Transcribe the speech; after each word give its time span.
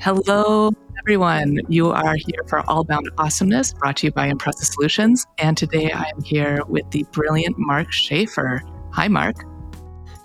Hello, 0.00 0.70
everyone. 1.00 1.58
You 1.68 1.90
are 1.90 2.14
here 2.14 2.44
for 2.46 2.60
All 2.70 2.84
Bound 2.84 3.10
Awesomeness, 3.18 3.72
brought 3.72 3.96
to 3.96 4.06
you 4.06 4.12
by 4.12 4.28
Impressive 4.28 4.68
Solutions. 4.68 5.26
And 5.38 5.56
today 5.56 5.90
I 5.90 6.04
am 6.04 6.22
here 6.22 6.60
with 6.68 6.88
the 6.92 7.04
brilliant 7.10 7.56
Mark 7.58 7.90
Schaefer. 7.90 8.62
Hi, 8.92 9.08
Mark. 9.08 9.34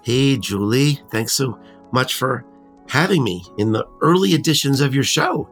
Hey, 0.04 0.38
Julie. 0.38 1.02
Thanks 1.10 1.34
so 1.34 1.60
much 1.92 2.14
for 2.14 2.46
having 2.88 3.24
me 3.24 3.44
in 3.58 3.72
the 3.72 3.84
early 4.04 4.36
editions 4.36 4.80
of 4.80 4.94
your 4.94 5.04
show. 5.04 5.50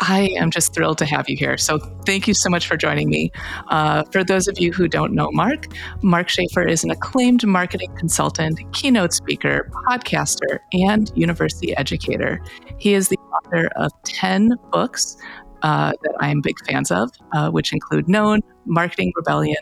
I 0.00 0.30
am 0.36 0.50
just 0.50 0.74
thrilled 0.74 0.98
to 0.98 1.06
have 1.06 1.28
you 1.28 1.36
here. 1.36 1.56
So, 1.56 1.78
thank 2.04 2.26
you 2.26 2.34
so 2.34 2.50
much 2.50 2.66
for 2.66 2.76
joining 2.76 3.08
me. 3.08 3.30
Uh, 3.68 4.02
for 4.10 4.24
those 4.24 4.48
of 4.48 4.58
you 4.58 4.72
who 4.72 4.88
don't 4.88 5.12
know 5.12 5.30
Mark, 5.32 5.68
Mark 6.02 6.28
Schaefer 6.28 6.62
is 6.62 6.82
an 6.84 6.90
acclaimed 6.90 7.46
marketing 7.46 7.94
consultant, 7.96 8.60
keynote 8.72 9.12
speaker, 9.12 9.70
podcaster, 9.86 10.58
and 10.72 11.12
university 11.14 11.76
educator. 11.76 12.42
He 12.78 12.94
is 12.94 13.08
the 13.08 13.18
author 13.34 13.68
of 13.76 13.92
10 14.04 14.54
books 14.70 15.16
uh, 15.62 15.92
that 16.02 16.14
I 16.20 16.28
am 16.28 16.40
big 16.40 16.56
fans 16.66 16.90
of, 16.90 17.10
uh, 17.32 17.50
which 17.50 17.72
include 17.72 18.08
Known, 18.08 18.42
Marketing 18.66 19.12
Rebellion, 19.16 19.56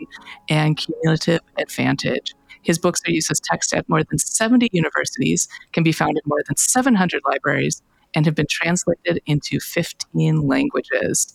and 0.48 0.76
Cumulative 0.76 1.40
Advantage. 1.58 2.34
His 2.62 2.78
books 2.78 3.00
are 3.06 3.10
used 3.10 3.30
as 3.30 3.40
text 3.40 3.72
at 3.72 3.88
more 3.88 4.02
than 4.02 4.18
70 4.18 4.68
universities, 4.72 5.48
can 5.72 5.84
be 5.84 5.92
found 5.92 6.16
in 6.16 6.22
more 6.26 6.42
than 6.46 6.56
700 6.56 7.22
libraries, 7.24 7.82
and 8.14 8.26
have 8.26 8.34
been 8.34 8.46
translated 8.48 9.20
into 9.26 9.58
15 9.60 10.46
languages. 10.46 11.34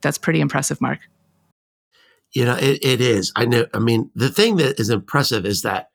That's 0.00 0.18
pretty 0.18 0.40
impressive, 0.40 0.80
Mark. 0.80 1.00
You 2.32 2.44
know, 2.44 2.56
it, 2.56 2.84
it 2.84 3.00
is. 3.00 3.32
I 3.34 3.44
know. 3.44 3.66
I 3.74 3.80
mean, 3.80 4.10
the 4.14 4.28
thing 4.28 4.56
that 4.56 4.78
is 4.78 4.88
impressive 4.88 5.44
is 5.44 5.62
that, 5.62 5.90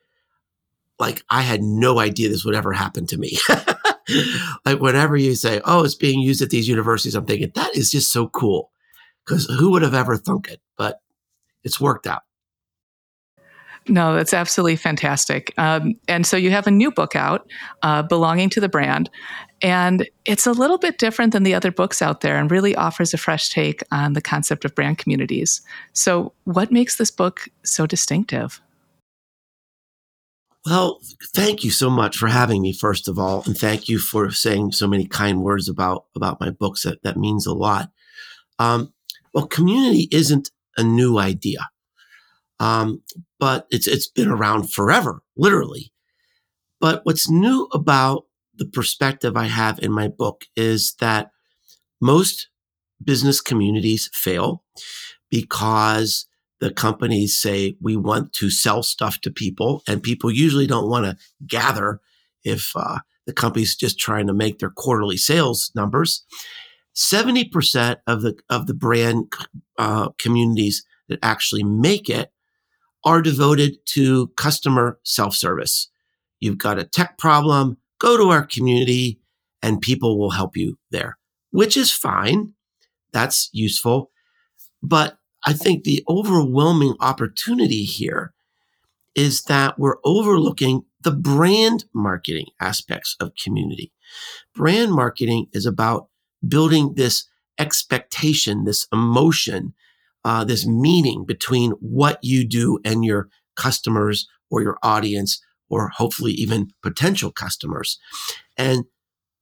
like, 0.99 1.23
I 1.29 1.41
had 1.41 1.61
no 1.61 1.99
idea 1.99 2.29
this 2.29 2.43
would 2.43 2.55
ever 2.55 2.73
happen 2.73 3.07
to 3.07 3.17
me. 3.17 3.37
like, 4.65 4.79
whenever 4.79 5.15
you 5.17 5.35
say, 5.35 5.61
oh, 5.65 5.83
it's 5.83 5.95
being 5.95 6.19
used 6.19 6.41
at 6.41 6.49
these 6.49 6.67
universities, 6.67 7.15
I'm 7.15 7.25
thinking, 7.25 7.51
that 7.55 7.75
is 7.75 7.91
just 7.91 8.11
so 8.11 8.27
cool. 8.27 8.71
Because 9.25 9.45
who 9.45 9.71
would 9.71 9.81
have 9.81 9.95
ever 9.95 10.17
thunk 10.17 10.49
it? 10.49 10.61
But 10.77 10.99
it's 11.63 11.81
worked 11.81 12.05
out. 12.05 12.21
No, 13.87 14.15
that's 14.15 14.33
absolutely 14.33 14.77
fantastic. 14.77 15.53
Um, 15.57 15.93
and 16.07 16.25
so 16.25 16.37
you 16.37 16.49
have 16.49 16.65
a 16.65 16.71
new 16.71 16.89
book 16.89 17.15
out, 17.15 17.47
uh, 17.83 18.01
belonging 18.01 18.49
to 18.51 18.59
the 18.59 18.69
brand, 18.69 19.11
and 19.61 20.09
it's 20.25 20.47
a 20.47 20.51
little 20.51 20.79
bit 20.79 20.97
different 20.97 21.33
than 21.33 21.43
the 21.43 21.53
other 21.53 21.71
books 21.71 22.01
out 22.01 22.21
there, 22.21 22.37
and 22.37 22.49
really 22.49 22.75
offers 22.75 23.13
a 23.13 23.17
fresh 23.17 23.49
take 23.49 23.83
on 23.91 24.13
the 24.13 24.21
concept 24.21 24.65
of 24.65 24.73
brand 24.73 24.97
communities. 24.97 25.61
So, 25.93 26.33
what 26.45 26.71
makes 26.71 26.97
this 26.97 27.11
book 27.11 27.47
so 27.63 27.85
distinctive? 27.85 28.59
Well, 30.65 30.99
thank 31.35 31.63
you 31.63 31.69
so 31.69 31.89
much 31.89 32.17
for 32.17 32.27
having 32.27 32.61
me, 32.61 32.73
first 32.73 33.07
of 33.07 33.19
all, 33.19 33.43
and 33.45 33.57
thank 33.57 33.87
you 33.87 33.99
for 33.99 34.31
saying 34.31 34.71
so 34.71 34.87
many 34.87 35.05
kind 35.05 35.41
words 35.43 35.69
about 35.69 36.05
about 36.15 36.39
my 36.39 36.49
books. 36.49 36.83
That 36.83 37.03
that 37.03 37.17
means 37.17 37.45
a 37.45 37.53
lot. 37.53 37.91
Um, 38.59 38.93
well, 39.33 39.47
community 39.47 40.07
isn't 40.11 40.49
a 40.77 40.83
new 40.83 41.17
idea. 41.19 41.69
Um, 42.59 43.01
but 43.39 43.67
it's 43.69 43.87
it's 43.87 44.07
been 44.07 44.29
around 44.29 44.71
forever, 44.71 45.21
literally. 45.37 45.91
But 46.79 47.01
what's 47.05 47.29
new 47.29 47.67
about 47.73 48.25
the 48.55 48.65
perspective 48.65 49.37
I 49.37 49.45
have 49.45 49.79
in 49.79 49.91
my 49.91 50.07
book 50.07 50.45
is 50.55 50.95
that 50.99 51.31
most 52.01 52.49
business 53.03 53.41
communities 53.41 54.09
fail 54.13 54.63
because 55.31 56.27
the 56.59 56.71
companies 56.71 57.37
say 57.37 57.75
we 57.81 57.95
want 57.95 58.33
to 58.33 58.49
sell 58.49 58.83
stuff 58.83 59.19
to 59.21 59.31
people, 59.31 59.83
and 59.87 60.01
people 60.01 60.31
usually 60.31 60.67
don't 60.67 60.89
want 60.89 61.05
to 61.05 61.17
gather 61.45 61.99
if 62.43 62.71
uh, 62.75 62.99
the 63.25 63.33
company's 63.33 63.75
just 63.75 63.99
trying 63.99 64.27
to 64.27 64.33
make 64.33 64.59
their 64.59 64.69
quarterly 64.69 65.17
sales 65.17 65.71
numbers. 65.75 66.23
Seventy 66.93 67.43
percent 67.43 67.99
of 68.07 68.21
the 68.21 68.37
of 68.49 68.67
the 68.67 68.73
brand 68.73 69.31
uh, 69.77 70.09
communities 70.17 70.85
that 71.09 71.19
actually 71.21 71.63
make 71.63 72.09
it 72.09 72.31
are 73.03 73.21
devoted 73.21 73.77
to 73.85 74.27
customer 74.37 74.99
self 75.03 75.35
service. 75.35 75.89
You've 76.39 76.57
got 76.57 76.79
a 76.79 76.83
tech 76.83 77.17
problem, 77.17 77.77
go 77.99 78.17
to 78.17 78.29
our 78.29 78.45
community 78.45 79.19
and 79.61 79.81
people 79.81 80.19
will 80.19 80.31
help 80.31 80.55
you 80.55 80.77
there, 80.91 81.17
which 81.51 81.75
is 81.77 81.91
fine. 81.91 82.53
That's 83.11 83.49
useful. 83.51 84.11
But 84.83 85.17
I 85.45 85.53
think 85.53 85.83
the 85.83 86.03
overwhelming 86.09 86.95
opportunity 86.99 87.83
here 87.83 88.33
is 89.15 89.43
that 89.43 89.79
we're 89.79 89.97
overlooking 90.03 90.83
the 91.01 91.11
brand 91.11 91.85
marketing 91.93 92.47
aspects 92.59 93.15
of 93.19 93.35
community. 93.35 93.91
Brand 94.53 94.91
marketing 94.91 95.47
is 95.53 95.65
about 95.65 96.07
building 96.45 96.95
this 96.95 97.25
expectation, 97.59 98.65
this 98.65 98.87
emotion 98.91 99.73
uh, 100.25 100.43
this 100.43 100.65
meaning 100.65 101.23
between 101.23 101.71
what 101.79 102.17
you 102.23 102.45
do 102.45 102.79
and 102.83 103.05
your 103.05 103.29
customers 103.55 104.27
or 104.49 104.61
your 104.61 104.77
audience 104.81 105.39
or 105.69 105.89
hopefully 105.89 106.31
even 106.31 106.71
potential 106.81 107.31
customers. 107.31 107.99
And 108.57 108.85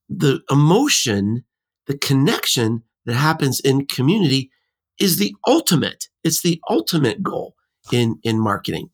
the 0.09 0.41
emotion, 0.51 1.45
the 1.87 1.97
connection 1.97 2.83
that 3.05 3.15
happens 3.15 3.61
in 3.61 3.85
community 3.85 4.51
is 4.99 5.17
the 5.17 5.35
ultimate. 5.47 6.07
It's 6.23 6.41
the 6.41 6.61
ultimate 6.69 7.23
goal 7.23 7.55
in, 7.91 8.19
in 8.23 8.39
marketing. 8.39 8.89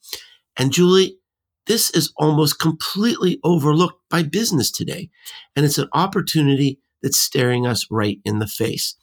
And 0.58 0.72
Julie, 0.72 1.18
this 1.68 1.90
is 1.92 2.12
almost 2.18 2.60
completely 2.60 3.40
overlooked 3.44 4.02
by 4.10 4.24
business 4.24 4.72
today. 4.72 5.10
And 5.56 5.66
it's 5.66 5.78
an 5.78 5.90
opportunity 5.94 6.80
that's 7.02 7.18
staring 7.18 7.68
us 7.68 7.86
right 7.90 8.20
in 8.26 8.40
the 8.40 8.48
face 8.48 8.96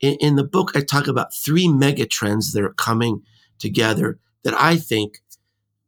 in, 0.00 0.14
in 0.20 0.36
the 0.36 0.44
book, 0.44 0.72
I 0.74 0.80
talk 0.80 1.06
about 1.06 1.34
three 1.34 1.68
mega 1.68 2.06
trends 2.06 2.52
that 2.52 2.62
are 2.62 2.74
coming 2.74 3.22
together 3.58 4.18
that 4.44 4.54
I 4.54 4.76
think, 4.76 5.18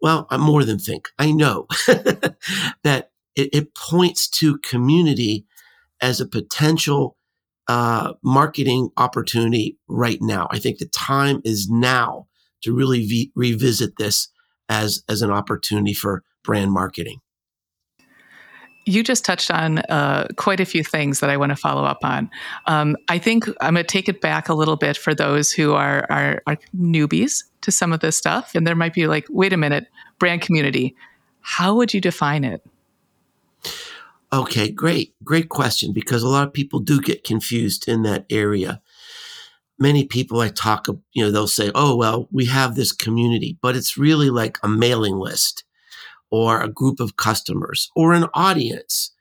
well, 0.02 0.26
I 0.30 0.36
more 0.36 0.64
than 0.64 0.78
think, 0.78 1.08
I 1.18 1.32
know 1.32 1.66
that 1.86 3.10
it, 3.36 3.50
it, 3.52 3.74
points 3.74 4.28
to 4.28 4.58
community 4.58 5.46
as 6.00 6.20
a 6.20 6.26
potential 6.26 7.16
uh, 7.70 8.14
marketing 8.24 8.90
opportunity 8.96 9.78
right 9.86 10.18
now. 10.20 10.48
I 10.50 10.58
think 10.58 10.78
the 10.78 10.88
time 10.88 11.40
is 11.44 11.70
now 11.70 12.26
to 12.62 12.74
really 12.74 13.06
v- 13.06 13.30
revisit 13.36 13.92
this 13.96 14.26
as 14.68 15.04
as 15.08 15.22
an 15.22 15.30
opportunity 15.30 15.94
for 15.94 16.24
brand 16.42 16.72
marketing. 16.72 17.20
You 18.86 19.04
just 19.04 19.24
touched 19.24 19.52
on 19.52 19.78
uh, 19.78 20.26
quite 20.36 20.58
a 20.58 20.64
few 20.64 20.82
things 20.82 21.20
that 21.20 21.30
I 21.30 21.36
want 21.36 21.50
to 21.50 21.56
follow 21.56 21.84
up 21.84 21.98
on. 22.02 22.28
Um, 22.66 22.96
I 23.08 23.18
think 23.18 23.46
I'm 23.60 23.74
going 23.74 23.84
to 23.84 23.84
take 23.84 24.08
it 24.08 24.20
back 24.20 24.48
a 24.48 24.54
little 24.54 24.76
bit 24.76 24.96
for 24.96 25.14
those 25.14 25.52
who 25.52 25.74
are, 25.74 26.06
are, 26.10 26.42
are 26.48 26.58
newbies 26.76 27.44
to 27.60 27.70
some 27.70 27.92
of 27.92 28.00
this 28.00 28.16
stuff, 28.16 28.56
and 28.56 28.66
there 28.66 28.74
might 28.74 28.94
be 28.94 29.06
like, 29.06 29.26
wait 29.30 29.52
a 29.52 29.56
minute, 29.56 29.86
brand 30.18 30.40
community. 30.40 30.96
How 31.40 31.76
would 31.76 31.94
you 31.94 32.00
define 32.00 32.42
it? 32.42 32.66
Okay, 34.32 34.70
great, 34.70 35.14
great 35.24 35.48
question 35.48 35.92
because 35.92 36.22
a 36.22 36.28
lot 36.28 36.46
of 36.46 36.52
people 36.52 36.78
do 36.78 37.00
get 37.00 37.24
confused 37.24 37.88
in 37.88 38.02
that 38.02 38.26
area. 38.30 38.80
Many 39.78 40.04
people 40.06 40.40
I 40.40 40.48
talk, 40.48 40.86
you 41.12 41.24
know, 41.24 41.30
they'll 41.30 41.48
say, 41.48 41.72
"Oh, 41.74 41.96
well, 41.96 42.28
we 42.30 42.44
have 42.46 42.74
this 42.76 42.92
community," 42.92 43.58
but 43.62 43.76
it's 43.76 43.96
really 43.98 44.30
like 44.30 44.58
a 44.62 44.68
mailing 44.68 45.18
list 45.18 45.64
or 46.30 46.62
a 46.62 46.68
group 46.68 47.00
of 47.00 47.16
customers 47.16 47.90
or 47.96 48.12
an 48.14 48.26
audience. 48.34 49.12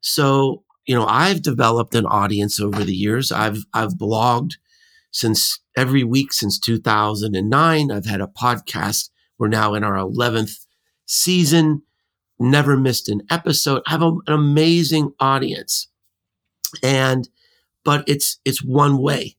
So, 0.00 0.64
you 0.86 0.94
know, 0.94 1.06
I've 1.06 1.42
developed 1.42 1.94
an 1.94 2.06
audience 2.06 2.60
over 2.60 2.84
the 2.84 2.96
years. 2.96 3.32
I've 3.32 3.64
I've 3.74 3.94
blogged 3.94 4.52
since 5.12 5.60
every 5.76 6.04
week 6.04 6.32
since 6.32 6.58
2009. 6.60 7.90
I've 7.92 8.06
had 8.06 8.20
a 8.20 8.28
podcast. 8.28 9.10
We're 9.38 9.48
now 9.48 9.74
in 9.74 9.84
our 9.84 9.96
11th 9.96 10.66
season. 11.06 11.82
Never 12.38 12.76
missed 12.76 13.08
an 13.08 13.22
episode. 13.30 13.82
I 13.86 13.92
have 13.92 14.02
a, 14.02 14.10
an 14.26 14.32
amazing 14.32 15.12
audience. 15.20 15.88
And 16.82 17.28
but 17.84 18.04
it's 18.08 18.38
it's 18.44 18.62
one 18.62 18.98
way. 18.98 19.36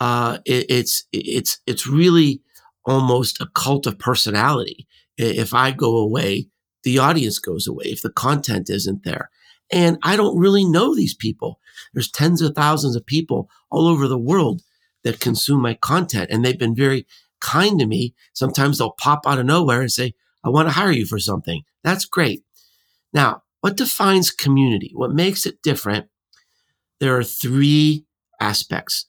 Uh, 0.00 0.38
it, 0.44 0.66
it's 0.68 1.04
it's 1.12 1.58
it's 1.66 1.86
really 1.86 2.42
almost 2.84 3.40
a 3.40 3.48
cult 3.54 3.86
of 3.86 3.98
personality 3.98 4.86
if 5.18 5.54
I 5.54 5.70
go 5.70 5.96
away, 5.96 6.48
the 6.82 6.98
audience 6.98 7.38
goes 7.38 7.66
away 7.66 7.86
if 7.86 8.02
the 8.02 8.10
content 8.10 8.70
isn't 8.70 9.04
there. 9.04 9.30
And 9.72 9.98
I 10.02 10.16
don't 10.16 10.38
really 10.38 10.64
know 10.64 10.94
these 10.94 11.14
people. 11.14 11.60
There's 11.92 12.10
tens 12.10 12.40
of 12.42 12.54
thousands 12.54 12.94
of 12.94 13.04
people 13.04 13.50
all 13.70 13.88
over 13.88 14.06
the 14.06 14.18
world 14.18 14.62
that 15.02 15.20
consume 15.20 15.62
my 15.62 15.74
content, 15.74 16.30
and 16.30 16.44
they've 16.44 16.58
been 16.58 16.74
very 16.74 17.06
kind 17.40 17.78
to 17.80 17.86
me. 17.86 18.14
Sometimes 18.32 18.78
they'll 18.78 18.92
pop 18.92 19.26
out 19.26 19.38
of 19.38 19.46
nowhere 19.46 19.80
and 19.80 19.90
say, 19.90 20.14
I 20.46 20.50
want 20.50 20.68
to 20.68 20.74
hire 20.74 20.92
you 20.92 21.04
for 21.06 21.18
something. 21.18 21.62
That's 21.82 22.04
great. 22.04 22.44
Now, 23.12 23.42
what 23.60 23.76
defines 23.76 24.30
community? 24.30 24.92
What 24.94 25.10
makes 25.10 25.44
it 25.44 25.60
different? 25.62 26.06
There 27.00 27.16
are 27.16 27.24
three 27.24 28.06
aspects. 28.40 29.06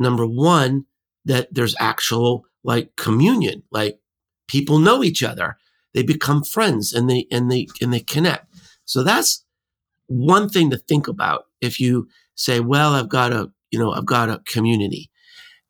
Number 0.00 0.26
one, 0.26 0.86
that 1.24 1.48
there's 1.52 1.76
actual 1.78 2.44
like 2.64 2.96
communion, 2.96 3.62
like 3.70 4.00
people 4.48 4.78
know 4.78 5.04
each 5.04 5.22
other. 5.22 5.56
They 5.94 6.02
become 6.02 6.42
friends 6.42 6.92
and 6.92 7.08
they 7.08 7.26
and 7.30 7.50
they 7.50 7.68
and 7.80 7.92
they 7.92 8.00
connect. 8.00 8.46
So 8.84 9.04
that's 9.04 9.44
one 10.06 10.48
thing 10.48 10.70
to 10.70 10.76
think 10.76 11.06
about 11.06 11.44
if 11.60 11.78
you 11.78 12.08
say, 12.34 12.58
well, 12.58 12.94
I've 12.94 13.08
got 13.08 13.32
a, 13.32 13.52
you 13.70 13.78
know, 13.78 13.92
I've 13.92 14.06
got 14.06 14.28
a 14.28 14.42
community. 14.46 15.10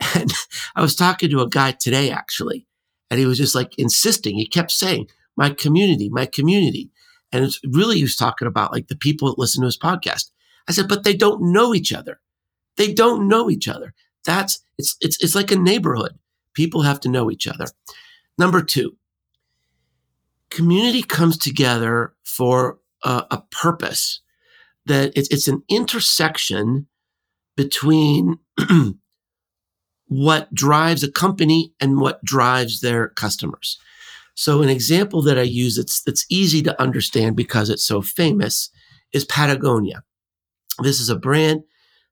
And 0.15 0.33
I 0.75 0.81
was 0.81 0.97
talking 0.97 1.29
to 1.29 1.41
a 1.43 1.49
guy 1.49 1.73
today, 1.73 2.11
actually, 2.11 2.67
and 3.11 3.19
he 3.19 3.27
was 3.27 3.39
just 3.39 3.55
like 3.55 3.77
insisting. 3.79 4.37
He 4.37 4.47
kept 4.47 4.71
saying, 4.71 5.09
my 5.37 5.51
community, 5.51 6.09
my 6.09 6.27
community. 6.27 6.91
And 7.33 7.45
it's 7.45 7.61
really, 7.65 7.97
he 7.97 8.03
was 8.03 8.17
talking 8.17 8.49
about 8.49 8.73
like 8.73 8.89
the 8.89 8.97
people 8.97 9.29
that 9.29 9.39
listen 9.39 9.63
to 9.63 9.67
his 9.67 9.79
podcast. 9.79 10.31
I 10.69 10.73
said, 10.73 10.89
but 10.89 11.05
they 11.05 11.15
don't 11.15 11.53
know 11.53 11.75
each 11.75 11.93
other. 11.93 12.21
They 12.77 12.93
don't 12.93 13.29
know 13.29 13.51
each 13.51 13.69
other. 13.69 13.95
That's, 14.25 14.61
it's, 14.79 14.97
it's, 15.01 15.23
it's 15.23 15.35
like 15.35 15.51
a 15.51 15.57
neighborhood. 15.57 16.19
People 16.55 16.83
have 16.83 17.01
to 17.01 17.09
know 17.09 17.31
each 17.31 17.47
other. 17.47 17.67
Number 18.39 18.63
two, 18.63 18.97
community 20.51 21.03
comes 21.03 21.39
together 21.39 22.15
for 22.25 22.79
a, 23.05 23.25
a 23.31 23.43
purpose 23.51 24.21
that 24.87 25.13
it's, 25.17 25.29
it's 25.29 25.49
an 25.49 25.63
intersection 25.69 26.87
between 27.57 28.39
what 30.11 30.53
drives 30.53 31.05
a 31.05 31.11
company 31.11 31.73
and 31.79 32.01
what 32.01 32.23
drives 32.25 32.81
their 32.81 33.11
customers. 33.11 33.79
So 34.35 34.61
an 34.61 34.69
example 34.69 35.23
that 35.23 35.39
I 35.39 35.43
use 35.43 35.77
that's, 35.77 36.03
that's 36.03 36.27
easy 36.29 36.63
to 36.63 36.83
understand 36.83 37.37
because 37.37 37.71
it's 37.71 37.85
so 37.85 38.03
famous 38.03 38.71
is 39.13 39.25
Patagonia. 39.25 40.03
This 40.81 40.99
is 40.99 41.11
a 41.11 41.17
brand 41.17 41.63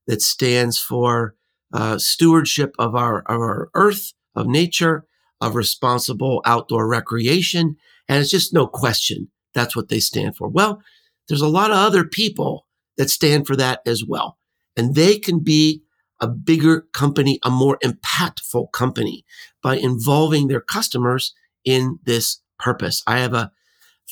that 0.07 0.23
stands 0.23 0.79
for 0.79 1.35
uh, 1.73 1.99
stewardship 1.99 2.73
of 2.79 2.95
our, 2.95 3.23
of 3.23 3.41
our 3.41 3.69
earth, 3.75 4.13
of 4.37 4.47
nature, 4.47 5.05
of 5.41 5.57
responsible 5.57 6.41
outdoor 6.47 6.87
recreation. 6.87 7.77
And 8.09 8.21
it's 8.21 8.31
just 8.31 8.55
no 8.55 8.69
question 8.69 9.29
that's 9.55 9.75
what 9.75 9.89
they 9.89 9.99
stand 9.99 10.37
for. 10.37 10.47
Well, 10.47 10.81
there's 11.27 11.41
a 11.41 11.49
lot 11.49 11.73
of 11.73 11.79
other 11.79 12.05
people 12.05 12.65
that 12.97 13.11
stand 13.11 13.49
for 13.49 13.57
that 13.57 13.81
as 13.85 14.05
well. 14.05 14.39
And 14.77 14.95
they 14.95 15.19
can 15.19 15.41
be 15.41 15.83
a 16.21 16.29
bigger 16.29 16.83
company, 16.93 17.39
a 17.45 17.51
more 17.51 17.79
impactful 17.83 18.73
company 18.73 19.25
by 19.63 19.77
involving 19.77 20.49
their 20.49 20.61
customers 20.61 21.35
in 21.65 21.99
this 22.05 22.41
purpose. 22.59 23.03
I 23.07 23.21
have 23.21 23.35
a 23.35 23.53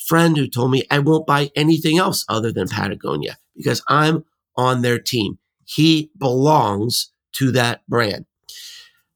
friend 0.07 0.37
who 0.37 0.47
told 0.47 0.71
me 0.71 0.83
I 0.89 0.99
won't 0.99 1.27
buy 1.27 1.51
anything 1.55 1.97
else 1.97 2.25
other 2.29 2.51
than 2.51 2.67
Patagonia 2.67 3.37
because 3.55 3.81
I'm 3.89 4.23
on 4.55 4.81
their 4.81 4.99
team. 4.99 5.37
He 5.65 6.11
belongs 6.17 7.11
to 7.33 7.51
that 7.51 7.81
brand. 7.87 8.25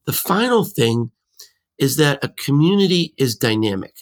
The 0.04 0.12
final 0.12 0.64
thing 0.64 1.10
is 1.78 1.96
that 1.96 2.22
a 2.22 2.28
community 2.28 3.14
is 3.16 3.36
dynamic. 3.36 3.94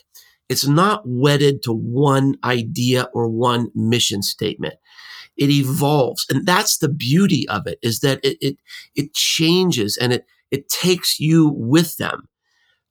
It's 0.48 0.66
not 0.66 1.02
wedded 1.06 1.62
to 1.62 1.72
one 1.72 2.36
idea 2.42 3.08
or 3.14 3.28
one 3.28 3.70
mission 3.74 4.22
statement. 4.22 4.74
It 5.36 5.50
evolves. 5.50 6.26
And 6.28 6.46
that's 6.46 6.78
the 6.78 6.88
beauty 6.88 7.48
of 7.48 7.66
it 7.66 7.78
is 7.82 8.00
that 8.00 8.24
it, 8.24 8.36
it, 8.40 8.56
it 8.94 9.14
changes 9.14 9.96
and 9.96 10.12
it, 10.12 10.26
it 10.50 10.68
takes 10.68 11.18
you 11.18 11.48
with 11.48 11.96
them. 11.96 12.28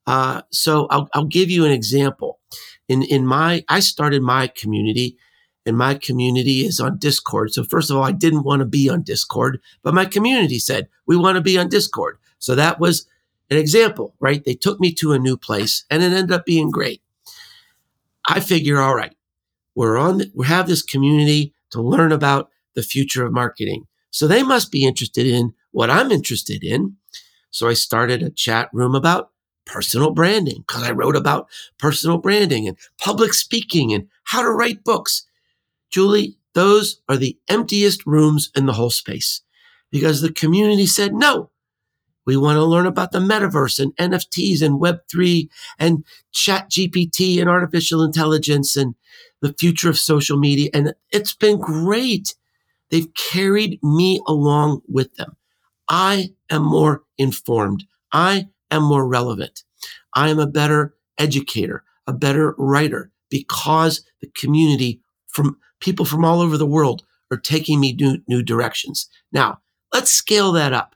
Uh, 0.08 0.42
so 0.52 0.88
I'll, 0.90 1.08
I'll 1.14 1.26
give 1.26 1.52
you 1.52 1.66
an 1.66 1.72
example. 1.72 2.40
In, 2.88 3.04
in 3.04 3.26
my, 3.26 3.64
I 3.70 3.80
started 3.82 4.24
my 4.24 4.48
community 4.48 5.18
and 5.66 5.78
my 5.78 5.94
community 5.94 6.66
is 6.66 6.80
on 6.80 6.98
Discord. 6.98 7.54
So 7.54 7.64
first 7.64 7.92
of 7.92 7.98
all, 7.98 8.04
I 8.04 8.12
didn't 8.12 8.44
want 8.44 8.62
to 8.62 8.66
be 8.66 8.90
on 8.90 9.04
Discord, 9.04 9.62
but 9.84 9.94
my 9.94 10.06
community 10.06 10.58
said, 10.58 10.88
we 11.06 11.16
want 11.16 11.36
to 11.36 11.42
be 11.42 11.60
on 11.60 11.70
Discord. 11.70 12.18
So 12.40 12.56
that 12.56 12.80
was 12.80 13.08
an 13.52 13.58
example, 13.58 14.16
right? 14.20 14.44
They 14.44 14.56
took 14.56 14.80
me 14.80 14.94
to 14.96 15.12
a 15.12 15.20
new 15.20 15.38
place 15.38 15.86
and 15.92 16.02
it 16.02 16.12
ended 16.12 16.32
up 16.32 16.46
being 16.46 16.72
great. 16.72 17.04
I 18.28 18.40
figure, 18.40 18.80
all 18.80 18.96
right, 18.96 19.16
we're 19.76 19.98
on, 19.98 20.24
we 20.34 20.48
have 20.48 20.68
this 20.68 20.82
community 20.82 21.54
to 21.72 21.82
learn 21.82 22.12
about 22.12 22.50
the 22.76 22.84
future 22.84 23.26
of 23.26 23.34
marketing. 23.34 23.86
So 24.12 24.28
they 24.28 24.44
must 24.44 24.72
be 24.72 24.86
interested 24.86 25.28
in 25.28 25.54
what 25.72 25.90
I'm 25.90 26.12
interested 26.12 26.64
in. 26.64 26.96
So 27.52 27.68
I 27.68 27.74
started 27.74 28.24
a 28.24 28.30
chat 28.30 28.70
room 28.74 28.96
about 28.96 29.32
personal 29.66 30.12
branding 30.12 30.64
because 30.68 30.84
I 30.84 30.92
wrote 30.92 31.16
about 31.16 31.48
personal 31.78 32.18
branding 32.18 32.68
and 32.68 32.78
public 33.00 33.34
speaking 33.34 33.94
and 33.94 34.08
how 34.24 34.42
to 34.42 34.50
write 34.50 34.84
books. 34.84 35.26
Julie, 35.92 36.38
those 36.54 37.02
are 37.08 37.18
the 37.18 37.38
emptiest 37.48 38.06
rooms 38.06 38.52
in 38.56 38.66
the 38.66 38.74
whole 38.74 38.90
space 38.90 39.42
because 39.92 40.22
the 40.22 40.34
community 40.34 40.86
said, 40.86 41.14
no, 41.14 41.52
we 42.30 42.38
want 42.38 42.58
to 42.58 42.64
learn 42.64 42.86
about 42.86 43.12
the 43.12 43.18
metaverse 43.18 43.80
and 43.80 43.96
NFTs 43.96 44.62
and 44.62 44.80
Web3 44.80 45.50
and 45.80 46.06
ChatGPT 46.32 47.42
and 47.42 47.50
artificial 47.50 48.04
intelligence 48.04 48.76
and 48.76 48.94
the 49.42 49.56
future 49.58 49.90
of 49.90 49.98
social 49.98 50.38
media. 50.38 50.70
And 50.72 50.94
it's 51.12 51.34
been 51.34 51.58
great. 51.58 52.36
They've 52.92 53.12
carried 53.16 53.82
me 53.82 54.22
along 54.28 54.82
with 54.88 55.16
them. 55.16 55.38
I 55.90 56.36
am 56.52 56.62
more 56.62 57.02
informed. 57.18 57.86
I 58.14 58.50
am 58.70 58.84
more 58.84 59.08
relevant. 59.08 59.64
I 60.14 60.30
am 60.30 60.38
a 60.38 60.46
better 60.46 60.94
educator, 61.18 61.84
a 62.06 62.14
better 62.14 62.54
writer 62.60 63.10
because 63.32 64.06
the 64.22 64.30
community 64.36 65.02
from 65.26 65.58
people 65.80 66.06
from 66.06 66.24
all 66.24 66.42
over 66.42 66.60
the 66.60 66.68
world 66.68 67.02
are 67.32 67.38
taking 67.38 67.80
me 67.80 67.94
new, 67.94 68.20
new 68.28 68.44
directions. 68.44 69.10
Now, 69.32 69.62
let's 69.92 70.12
scale 70.12 70.52
that 70.52 70.74
up. 70.74 70.94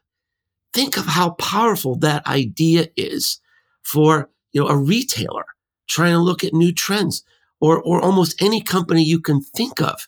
Think 0.73 0.97
of 0.97 1.05
how 1.05 1.31
powerful 1.31 1.95
that 1.97 2.25
idea 2.25 2.87
is 2.95 3.39
for, 3.83 4.29
you 4.51 4.61
know, 4.61 4.67
a 4.67 4.77
retailer 4.77 5.45
trying 5.87 6.13
to 6.13 6.19
look 6.19 6.43
at 6.43 6.53
new 6.53 6.71
trends 6.71 7.23
or, 7.59 7.81
or 7.81 8.01
almost 8.01 8.41
any 8.41 8.61
company 8.61 9.03
you 9.03 9.19
can 9.19 9.41
think 9.41 9.81
of. 9.81 10.07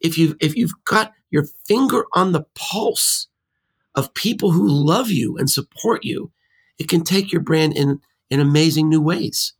If 0.00 0.18
you've, 0.18 0.36
if 0.40 0.56
you've 0.56 0.74
got 0.84 1.12
your 1.30 1.44
finger 1.66 2.06
on 2.14 2.32
the 2.32 2.44
pulse 2.54 3.28
of 3.94 4.14
people 4.14 4.50
who 4.50 4.66
love 4.68 5.10
you 5.10 5.36
and 5.36 5.48
support 5.48 6.04
you, 6.04 6.32
it 6.78 6.88
can 6.88 7.02
take 7.02 7.32
your 7.32 7.42
brand 7.42 7.76
in, 7.76 8.00
in 8.30 8.40
amazing 8.40 8.88
new 8.88 9.00
ways. 9.00 9.52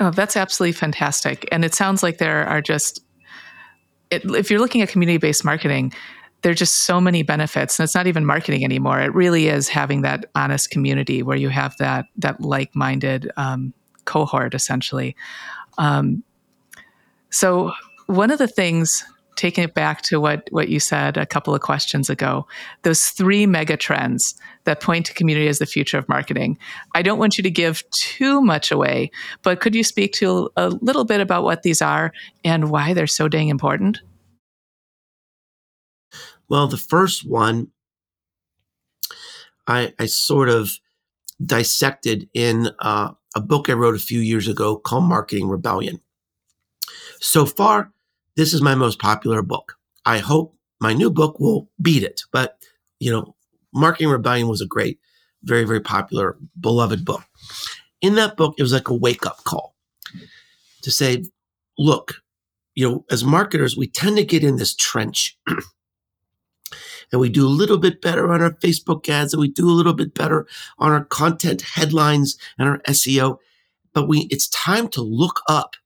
Oh, 0.00 0.10
that's 0.10 0.36
absolutely 0.36 0.72
fantastic. 0.72 1.48
And 1.52 1.64
it 1.64 1.74
sounds 1.74 2.02
like 2.02 2.18
there 2.18 2.46
are 2.46 2.60
just, 2.60 3.00
it, 4.10 4.24
if 4.24 4.50
you're 4.50 4.60
looking 4.60 4.82
at 4.82 4.88
community 4.88 5.18
based 5.18 5.44
marketing, 5.44 5.92
there 6.42 6.52
are 6.52 6.54
just 6.54 6.86
so 6.86 7.00
many 7.00 7.22
benefits 7.22 7.78
and 7.78 7.84
it's 7.84 7.94
not 7.94 8.06
even 8.06 8.24
marketing 8.24 8.64
anymore. 8.64 9.00
It 9.00 9.14
really 9.14 9.48
is 9.48 9.68
having 9.68 10.02
that 10.02 10.26
honest 10.34 10.70
community 10.70 11.22
where 11.22 11.36
you 11.36 11.48
have 11.48 11.76
that 11.78 12.06
that 12.16 12.40
like-minded 12.40 13.30
um, 13.36 13.72
cohort 14.04 14.54
essentially. 14.54 15.16
Um, 15.78 16.22
so 17.30 17.72
one 18.06 18.30
of 18.30 18.38
the 18.38 18.48
things 18.48 19.04
taking 19.38 19.62
it 19.62 19.72
back 19.72 20.02
to 20.02 20.20
what 20.20 20.48
what 20.50 20.68
you 20.68 20.80
said 20.80 21.16
a 21.16 21.24
couple 21.24 21.54
of 21.54 21.60
questions 21.60 22.10
ago 22.10 22.44
those 22.82 23.04
three 23.06 23.46
mega 23.46 23.76
trends 23.76 24.34
that 24.64 24.80
point 24.80 25.06
to 25.06 25.14
community 25.14 25.46
as 25.46 25.60
the 25.60 25.66
future 25.66 25.96
of 25.96 26.08
marketing 26.08 26.58
i 26.96 27.02
don't 27.02 27.20
want 27.20 27.38
you 27.38 27.42
to 27.42 27.50
give 27.50 27.88
too 27.90 28.40
much 28.40 28.72
away 28.72 29.08
but 29.42 29.60
could 29.60 29.76
you 29.76 29.84
speak 29.84 30.12
to 30.12 30.50
a 30.56 30.70
little 30.80 31.04
bit 31.04 31.20
about 31.20 31.44
what 31.44 31.62
these 31.62 31.80
are 31.80 32.12
and 32.44 32.68
why 32.68 32.92
they're 32.92 33.06
so 33.06 33.28
dang 33.28 33.48
important 33.48 34.00
well, 36.48 36.66
the 36.66 36.76
first 36.76 37.28
one 37.28 37.68
I, 39.66 39.92
I 39.98 40.06
sort 40.06 40.48
of 40.48 40.78
dissected 41.44 42.28
in 42.34 42.70
uh, 42.80 43.12
a 43.36 43.40
book 43.40 43.68
I 43.68 43.74
wrote 43.74 43.94
a 43.94 44.00
few 44.00 44.20
years 44.20 44.48
ago 44.48 44.76
called 44.76 45.04
Marketing 45.04 45.48
Rebellion. 45.48 46.00
So 47.20 47.44
far, 47.46 47.92
this 48.36 48.54
is 48.54 48.62
my 48.62 48.74
most 48.74 48.98
popular 48.98 49.42
book. 49.42 49.74
I 50.04 50.18
hope 50.18 50.56
my 50.80 50.94
new 50.94 51.10
book 51.10 51.38
will 51.38 51.68
beat 51.80 52.02
it. 52.02 52.22
But, 52.32 52.64
you 52.98 53.10
know, 53.10 53.34
Marketing 53.74 54.08
Rebellion 54.08 54.48
was 54.48 54.60
a 54.60 54.66
great, 54.66 54.98
very, 55.42 55.64
very 55.64 55.80
popular, 55.80 56.36
beloved 56.58 57.04
book. 57.04 57.22
In 58.00 58.14
that 58.14 58.36
book, 58.36 58.54
it 58.58 58.62
was 58.62 58.72
like 58.72 58.88
a 58.88 58.94
wake 58.94 59.26
up 59.26 59.44
call 59.44 59.74
to 60.82 60.90
say, 60.90 61.24
look, 61.76 62.22
you 62.74 62.88
know, 62.88 63.04
as 63.10 63.24
marketers, 63.24 63.76
we 63.76 63.88
tend 63.88 64.16
to 64.16 64.24
get 64.24 64.44
in 64.44 64.56
this 64.56 64.74
trench 64.74 65.36
and 67.10 67.20
we 67.20 67.28
do 67.28 67.46
a 67.46 67.48
little 67.48 67.78
bit 67.78 68.02
better 68.02 68.32
on 68.32 68.42
our 68.42 68.50
Facebook 68.50 69.08
ads 69.08 69.32
and 69.32 69.40
we 69.40 69.48
do 69.48 69.68
a 69.68 69.72
little 69.72 69.94
bit 69.94 70.14
better 70.14 70.46
on 70.78 70.92
our 70.92 71.04
content 71.04 71.62
headlines 71.62 72.36
and 72.58 72.68
our 72.68 72.78
SEO. 72.88 73.38
But 73.92 74.08
we, 74.08 74.28
it's 74.30 74.48
time 74.48 74.88
to 74.88 75.02
look 75.02 75.40
up 75.48 75.76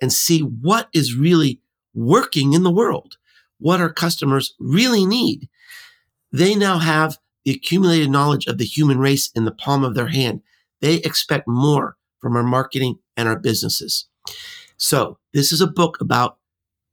and 0.00 0.12
see 0.12 0.40
what 0.40 0.88
is 0.92 1.14
really 1.14 1.60
working 1.94 2.52
in 2.52 2.62
the 2.62 2.70
world, 2.70 3.16
what 3.58 3.80
our 3.80 3.92
customers 3.92 4.54
really 4.58 5.06
need. 5.06 5.48
They 6.32 6.54
now 6.54 6.78
have 6.78 7.18
the 7.44 7.52
accumulated 7.52 8.10
knowledge 8.10 8.46
of 8.46 8.58
the 8.58 8.64
human 8.64 8.98
race 8.98 9.30
in 9.34 9.44
the 9.44 9.52
palm 9.52 9.84
of 9.84 9.94
their 9.94 10.08
hand. 10.08 10.42
They 10.80 10.96
expect 10.96 11.46
more 11.46 11.96
from 12.20 12.36
our 12.36 12.42
marketing 12.42 12.98
and 13.16 13.28
our 13.28 13.38
businesses. 13.38 14.08
So 14.76 15.18
this 15.32 15.52
is 15.52 15.60
a 15.60 15.66
book 15.66 16.00
about 16.00 16.38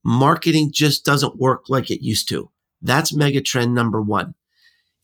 marketing 0.03 0.71
just 0.71 1.05
doesn't 1.05 1.39
work 1.39 1.65
like 1.69 1.89
it 1.89 2.03
used 2.03 2.29
to. 2.29 2.49
That's 2.81 3.15
megatrend 3.15 3.73
number 3.73 4.01
one. 4.01 4.35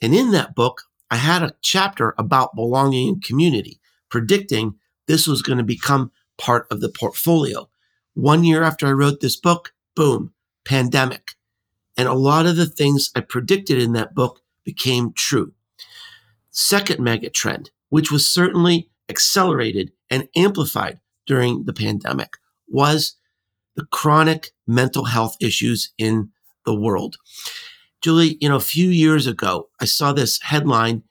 And 0.01 0.13
in 0.13 0.31
that 0.31 0.55
book, 0.55 0.83
I 1.09 1.17
had 1.17 1.43
a 1.43 1.53
chapter 1.61 2.13
about 2.17 2.55
belonging 2.55 3.09
and 3.09 3.23
community, 3.23 3.79
predicting 4.09 4.75
this 5.07 5.27
was 5.27 5.41
going 5.41 5.57
to 5.57 5.63
become 5.63 6.11
part 6.37 6.67
of 6.69 6.81
the 6.81 6.89
portfolio. 6.89 7.69
One 8.13 8.43
year 8.43 8.63
after 8.63 8.87
I 8.87 8.91
wrote 8.91 9.21
this 9.21 9.35
book, 9.35 9.73
boom, 9.95 10.33
pandemic. 10.65 11.31
And 11.95 12.07
a 12.07 12.13
lot 12.13 12.45
of 12.45 12.55
the 12.55 12.65
things 12.65 13.11
I 13.15 13.21
predicted 13.21 13.79
in 13.81 13.93
that 13.93 14.13
book 14.13 14.41
became 14.63 15.13
true. 15.13 15.53
Second 16.51 16.99
mega 16.99 17.29
trend, 17.29 17.71
which 17.89 18.11
was 18.11 18.27
certainly 18.27 18.89
accelerated 19.09 19.91
and 20.09 20.27
amplified 20.35 20.99
during 21.25 21.65
the 21.65 21.73
pandemic, 21.73 22.33
was 22.67 23.15
the 23.75 23.85
chronic 23.85 24.51
mental 24.65 25.05
health 25.05 25.37
issues 25.39 25.93
in 25.97 26.29
the 26.65 26.75
world. 26.75 27.17
Julie, 28.07 28.37
you 28.39 28.47
know, 28.47 28.55
a 28.55 28.61
few 28.61 28.87
years 28.87 29.27
ago, 29.27 29.67
I 29.81 29.83
saw 29.83 30.13
this 30.13 30.39
headline 30.41 31.03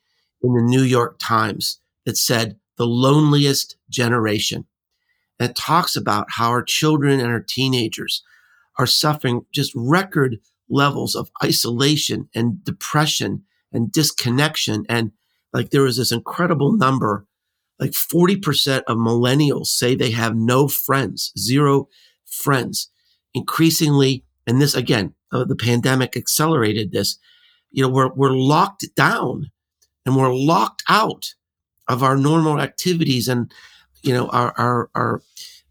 in 0.43 0.55
the 0.55 0.63
New 0.63 0.81
York 0.81 1.17
Times 1.19 1.79
that 2.07 2.17
said, 2.17 2.57
the 2.79 2.87
loneliest 2.87 3.77
generation. 3.91 4.65
And 5.39 5.51
it 5.51 5.57
talks 5.57 5.95
about 5.95 6.29
how 6.37 6.49
our 6.49 6.63
children 6.63 7.21
and 7.21 7.29
our 7.29 7.45
teenagers 7.47 8.23
are 8.79 8.87
suffering 8.87 9.45
just 9.53 9.73
record 9.75 10.39
levels 10.71 11.15
of 11.15 11.31
isolation 11.45 12.31
and 12.35 12.65
depression 12.65 13.43
and 13.71 13.93
disconnection. 13.93 14.87
And 14.89 15.13
like 15.53 15.69
there 15.69 15.83
was 15.83 15.99
this 15.99 16.13
incredible 16.13 16.73
number, 16.73 17.27
like 17.79 17.91
40% 17.91 18.85
of 18.85 18.97
millennials 18.97 19.67
say 19.67 19.95
they 19.95 20.13
have 20.13 20.35
no 20.35 20.67
friends, 20.67 21.31
zero 21.39 21.89
friends. 22.25 22.89
Increasingly, 23.35 24.25
and 24.47 24.63
this 24.63 24.75
again, 24.75 25.13
uh, 25.37 25.45
the 25.45 25.57
pandemic 25.57 26.17
accelerated 26.17 26.93
this, 26.93 27.19
you 27.71 27.83
know, 27.83 27.89
we're, 27.89 28.13
we're 28.15 28.33
locked 28.33 28.87
down 28.95 29.51
and 30.05 30.17
we're 30.17 30.35
locked 30.35 30.83
out 30.89 31.35
of 31.89 32.03
our 32.03 32.17
normal 32.17 32.61
activities 32.61 33.29
and, 33.29 33.53
you 34.03 34.13
know, 34.13 34.29
our, 34.29 34.53
our, 34.57 34.91
our, 34.95 35.23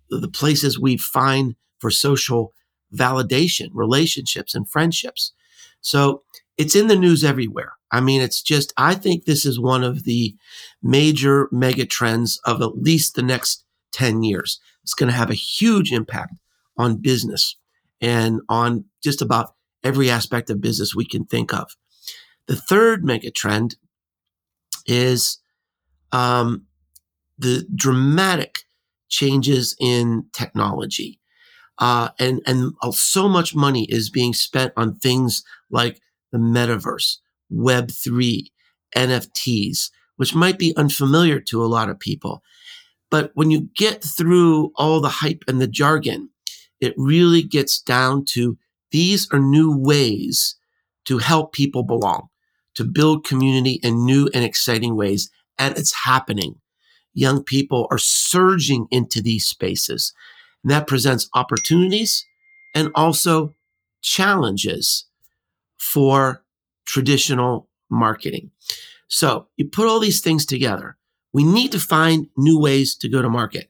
the 0.09 0.27
places 0.27 0.79
we 0.79 0.97
find 0.97 1.55
for 1.79 1.89
social 1.89 2.53
validation, 2.93 3.69
relationships, 3.73 4.53
and 4.53 4.69
friendships. 4.69 5.33
So 5.81 6.21
it's 6.57 6.75
in 6.75 6.87
the 6.87 6.95
news 6.95 7.23
everywhere. 7.23 7.73
I 7.91 8.01
mean, 8.01 8.21
it's 8.21 8.41
just, 8.41 8.71
I 8.77 8.93
think 8.93 9.25
this 9.25 9.45
is 9.45 9.59
one 9.59 9.83
of 9.83 10.03
the 10.03 10.35
major 10.83 11.49
mega 11.51 11.85
trends 11.85 12.39
of 12.45 12.61
at 12.61 12.77
least 12.77 13.15
the 13.15 13.23
next 13.23 13.63
10 13.93 14.23
years. 14.23 14.59
It's 14.83 14.93
going 14.93 15.09
to 15.09 15.17
have 15.17 15.31
a 15.31 15.35
huge 15.35 15.91
impact 15.91 16.35
on 16.77 16.97
business 16.97 17.55
and 18.01 18.41
on 18.49 18.85
just 19.03 19.21
about 19.21 19.55
every 19.83 20.09
aspect 20.09 20.49
of 20.49 20.61
business 20.61 20.95
we 20.95 21.05
can 21.05 21.25
think 21.25 21.53
of. 21.53 21.75
The 22.47 22.55
third 22.55 23.03
mega 23.03 23.31
trend 23.31 23.75
is 24.85 25.39
um, 26.11 26.65
the 27.37 27.65
dramatic 27.75 28.59
changes 29.09 29.75
in 29.79 30.25
technology. 30.33 31.19
Uh, 31.77 32.09
and 32.19 32.41
and 32.45 32.71
so 32.91 33.27
much 33.27 33.53
money 33.53 33.85
is 33.89 34.09
being 34.09 34.33
spent 34.33 34.71
on 34.77 34.95
things 34.95 35.43
like 35.69 35.99
the 36.31 36.37
metaverse, 36.37 37.17
Web 37.49 37.91
three, 37.91 38.51
NFTs, 38.95 39.89
which 40.15 40.33
might 40.33 40.57
be 40.57 40.75
unfamiliar 40.77 41.39
to 41.41 41.63
a 41.63 41.67
lot 41.67 41.89
of 41.89 41.99
people. 41.99 42.41
But 43.11 43.31
when 43.33 43.51
you 43.51 43.69
get 43.75 44.03
through 44.03 44.71
all 44.75 45.01
the 45.01 45.09
hype 45.09 45.43
and 45.47 45.61
the 45.61 45.67
jargon, 45.67 46.29
it 46.79 46.93
really 46.97 47.41
gets 47.41 47.81
down 47.81 48.25
to 48.25 48.57
these 48.91 49.27
are 49.31 49.39
new 49.39 49.75
ways 49.75 50.55
to 51.05 51.17
help 51.19 51.53
people 51.53 51.83
belong, 51.83 52.29
to 52.75 52.83
build 52.83 53.25
community 53.25 53.79
in 53.83 54.05
new 54.05 54.29
and 54.33 54.43
exciting 54.43 54.95
ways. 54.95 55.29
And 55.57 55.77
it's 55.77 56.03
happening. 56.05 56.59
Young 57.13 57.43
people 57.43 57.87
are 57.91 57.97
surging 57.97 58.87
into 58.91 59.21
these 59.21 59.45
spaces. 59.45 60.13
And 60.63 60.71
that 60.71 60.87
presents 60.87 61.29
opportunities 61.33 62.25
and 62.73 62.89
also 62.95 63.53
challenges 64.01 65.05
for 65.77 66.43
traditional 66.85 67.69
marketing. 67.89 68.51
So 69.07 69.47
you 69.55 69.69
put 69.69 69.87
all 69.87 69.99
these 69.99 70.21
things 70.21 70.45
together. 70.45 70.97
We 71.33 71.43
need 71.43 71.71
to 71.73 71.79
find 71.79 72.27
new 72.37 72.59
ways 72.59 72.95
to 72.97 73.09
go 73.09 73.21
to 73.21 73.29
market. 73.29 73.69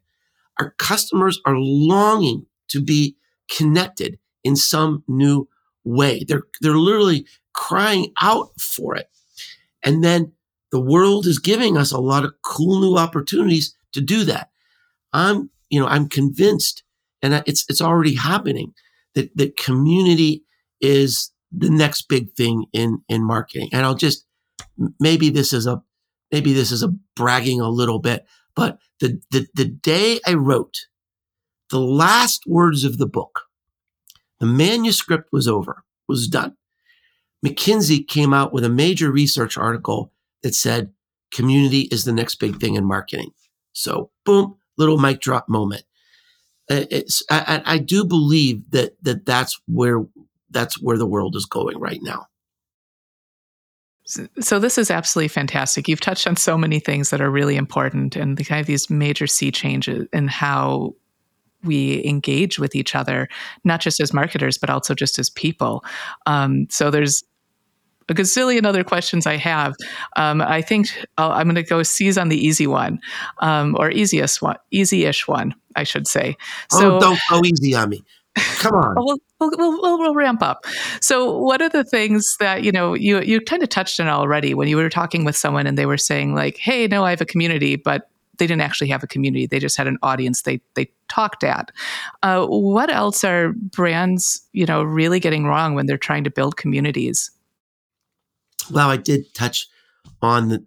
Our 0.60 0.72
customers 0.72 1.42
are 1.46 1.58
longing 1.58 2.46
to 2.70 2.82
be 2.82 3.16
connected 3.50 4.20
in 4.44 4.56
some 4.56 5.04
new 5.08 5.48
way. 5.84 6.24
They're, 6.28 6.44
they're 6.62 6.78
literally 6.78 7.26
crying 7.54 8.14
out 8.22 8.50
for 8.60 8.96
it. 8.96 9.10
And 9.84 10.04
then 10.04 10.34
the 10.72 10.82
world 10.82 11.28
is 11.28 11.40
giving 11.40 11.78
us 11.78 11.92
a 11.92 12.00
lot 12.00 12.26
of 12.26 12.34
cool 12.44 12.82
new 12.82 12.98
opportunities 12.98 13.76
to 13.94 14.02
do 14.02 14.24
that. 14.26 14.50
I'm, 15.14 15.50
you 15.70 15.80
know, 15.80 15.88
I'm 15.88 16.10
convinced 16.10 16.84
and 17.26 17.44
it's 17.48 17.66
it's 17.70 17.82
already 17.82 18.14
happening 18.14 18.74
that 19.16 19.36
that 19.36 19.58
community 19.58 20.44
is 20.80 21.32
the 21.52 21.70
next 21.70 22.04
big 22.04 22.32
thing 22.34 22.66
in 22.72 23.02
in 23.10 23.24
marketing. 23.24 23.70
And 23.74 23.86
I'll 23.86 23.96
just 23.96 24.26
maybe 25.00 25.30
this 25.30 25.52
is 25.52 25.66
a 25.66 25.82
maybe 26.32 26.54
this 26.54 26.72
is 26.72 26.84
a 26.84 26.94
bragging 27.16 27.62
a 27.62 27.70
little 27.70 28.00
bit, 28.00 28.26
but 28.56 28.78
the 29.00 29.20
the 29.32 29.48
the 29.56 29.66
day 29.66 30.20
I 30.28 30.36
wrote 30.36 30.86
the 31.70 31.80
last 31.80 32.44
words 32.48 32.84
of 32.84 32.98
the 32.98 33.08
book, 33.08 33.42
the 34.40 34.46
manuscript 34.46 35.30
was 35.32 35.48
over, 35.48 35.84
was 36.08 36.28
done. 36.28 36.56
McKinsey 37.46 38.08
came 38.08 38.34
out 38.34 38.54
with 38.54 38.64
a 38.64 38.70
major 38.70 39.12
research 39.12 39.58
article 39.58 40.12
that 40.42 40.56
said 40.56 40.92
community 41.32 41.82
is 41.92 42.06
the 42.06 42.14
next 42.14 42.36
big 42.36 42.60
thing 42.60 42.76
in 42.76 42.86
marketing. 42.86 43.32
So 43.74 44.10
boom, 44.26 44.56
little 44.78 44.98
mic 44.98 45.20
drop 45.20 45.48
moment. 45.50 45.84
Uh, 46.70 46.86
it's 46.90 47.24
I, 47.30 47.62
I 47.66 47.78
do 47.78 48.06
believe 48.06 48.72
that 48.72 48.96
that 49.04 49.26
that's 49.26 49.60
where 49.68 50.04
that's 50.50 50.82
where 50.82 50.98
the 50.98 51.06
world 51.06 51.36
is 51.36 51.46
going 51.46 51.80
right 51.80 52.00
now. 52.02 52.28
So 54.40 54.60
this 54.60 54.78
is 54.78 54.92
absolutely 54.92 55.30
fantastic. 55.30 55.88
You've 55.88 56.00
touched 56.00 56.28
on 56.28 56.36
so 56.36 56.58
many 56.58 56.80
things 56.80 57.10
that 57.10 57.22
are 57.22 57.30
really 57.30 57.56
important, 57.56 58.16
and 58.16 58.38
the 58.38 58.44
kind 58.44 58.62
of 58.62 58.68
these 58.68 58.90
major 58.90 59.28
sea 59.28 59.52
changes 59.52 60.08
in 60.14 60.28
how 60.28 60.94
we 61.66 62.06
engage 62.06 62.60
with 62.60 62.76
each 62.76 62.96
other, 62.96 63.28
not 63.64 63.82
just 63.82 64.00
as 64.00 64.14
marketers, 64.14 64.58
but 64.58 64.70
also 64.70 64.94
just 64.94 65.20
as 65.20 65.30
people. 65.30 65.84
Um, 66.26 66.68
so 66.70 66.92
there's 66.92 67.24
a 68.10 68.14
gazillion 68.14 68.66
other 68.66 68.84
questions 68.84 69.26
I 69.26 69.38
have. 69.38 69.76
Um, 70.16 70.42
I 70.42 70.62
think 70.62 70.90
i 71.18 71.42
am 71.42 71.48
going 71.48 71.56
to 71.56 71.64
go 71.64 71.82
seize 71.84 72.18
on 72.18 72.30
the 72.30 72.38
easy 72.38 72.68
one, 72.68 73.00
um, 73.40 73.76
or 73.80 73.90
easiest 73.90 74.42
one, 74.42 74.58
easy-ish 74.72 75.28
one, 75.28 75.56
I 75.76 75.84
should 75.84 76.08
say. 76.08 76.38
So, 76.72 76.98
oh, 76.98 77.00
don't 77.00 77.20
go 77.30 77.42
easy 77.44 77.76
on 77.76 77.90
me. 77.90 78.04
Come 78.36 78.74
on. 78.76 78.96
we'll, 78.96 79.18
we'll, 79.40 79.82
we'll, 79.82 80.00
we'll, 80.00 80.16
ramp 80.16 80.44
up. 80.44 80.66
So, 81.02 81.38
what 81.38 81.62
are 81.62 81.70
the 81.70 81.84
things 81.84 82.36
that 82.40 82.64
you 82.64 82.72
know 82.72 82.94
you 82.94 83.22
you 83.22 83.42
kind 83.42 83.64
of 83.64 83.70
touched 83.70 84.00
on 84.00 84.08
already 84.08 84.54
when 84.54 84.68
you 84.68 84.78
were 84.78 84.90
talking 84.90 85.24
with 85.24 85.38
someone 85.38 85.66
and 85.66 85.78
they 85.78 85.86
were 85.86 85.98
saying 85.98 86.36
like, 86.36 86.58
"Hey, 86.58 86.88
no, 86.88 87.06
I 87.06 87.12
have 87.12 87.22
a 87.22 87.26
community," 87.26 87.76
but 87.76 88.10
they 88.38 88.48
didn't 88.48 88.62
actually 88.62 88.90
have 88.90 89.04
a 89.04 89.08
community; 89.08 89.46
they 89.46 89.60
just 89.60 89.78
had 89.78 89.88
an 89.88 89.98
audience 90.04 90.44
they 90.44 90.62
they 90.76 90.90
talked 91.10 91.44
at. 91.44 91.72
Uh, 92.24 92.46
what 92.46 92.90
else 92.90 93.24
are 93.24 93.54
brands 93.54 94.42
you 94.54 94.66
know 94.66 94.84
really 94.84 95.20
getting 95.20 95.46
wrong 95.46 95.76
when 95.76 95.86
they're 95.86 95.98
trying 95.98 96.24
to 96.24 96.32
build 96.32 96.58
communities? 96.58 97.32
well, 98.72 98.90
I 98.90 98.98
did 98.98 99.34
touch 99.34 99.68
on 100.22 100.50
the, 100.50 100.64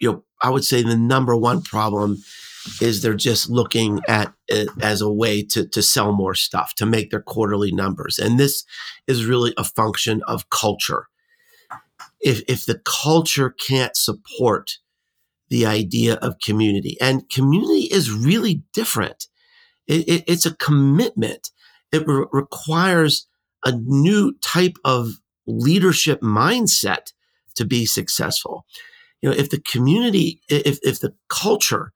you 0.00 0.12
know, 0.12 0.24
I 0.42 0.50
would 0.50 0.64
say 0.64 0.82
the 0.82 0.96
number 0.96 1.36
one 1.36 1.62
problem 1.62 2.18
is 2.80 3.02
they're 3.02 3.14
just 3.14 3.50
looking 3.50 4.00
at 4.08 4.32
it 4.48 4.68
as 4.80 5.00
a 5.00 5.10
way 5.10 5.42
to, 5.42 5.66
to 5.68 5.82
sell 5.82 6.12
more 6.12 6.34
stuff, 6.34 6.74
to 6.76 6.86
make 6.86 7.10
their 7.10 7.20
quarterly 7.20 7.72
numbers. 7.72 8.18
And 8.18 8.38
this 8.38 8.64
is 9.06 9.26
really 9.26 9.52
a 9.56 9.64
function 9.64 10.22
of 10.26 10.48
culture. 10.50 11.08
If, 12.20 12.42
if 12.48 12.64
the 12.64 12.80
culture 12.84 13.50
can't 13.50 13.96
support 13.96 14.78
the 15.50 15.66
idea 15.66 16.14
of 16.14 16.38
community, 16.44 16.96
and 17.00 17.28
community 17.28 17.84
is 17.92 18.10
really 18.10 18.62
different, 18.72 19.26
it, 19.86 20.08
it, 20.08 20.24
it's 20.26 20.46
a 20.46 20.56
commitment. 20.56 21.50
It 21.92 22.06
re- 22.06 22.26
requires 22.32 23.28
a 23.64 23.72
new 23.72 24.34
type 24.42 24.76
of 24.84 25.10
leadership 25.46 26.20
mindset 26.20 27.12
to 27.56 27.64
be 27.64 27.86
successful. 27.86 28.64
You 29.20 29.30
know, 29.30 29.36
if 29.36 29.50
the 29.50 29.60
community, 29.60 30.40
if, 30.48 30.78
if 30.82 31.00
the 31.00 31.14
culture 31.28 31.92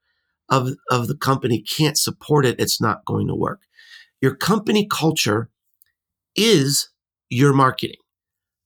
of, 0.49 0.69
of 0.89 1.07
the 1.07 1.17
company 1.17 1.61
can't 1.61 1.97
support 1.97 2.45
it, 2.45 2.59
it's 2.59 2.79
not 2.79 3.05
going 3.05 3.27
to 3.27 3.35
work. 3.35 3.61
Your 4.21 4.35
company 4.35 4.87
culture 4.89 5.49
is 6.35 6.89
your 7.29 7.53
marketing. 7.53 7.99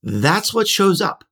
That's 0.02 0.54
what 0.54 0.68
shows 0.68 1.02
up. 1.02 1.24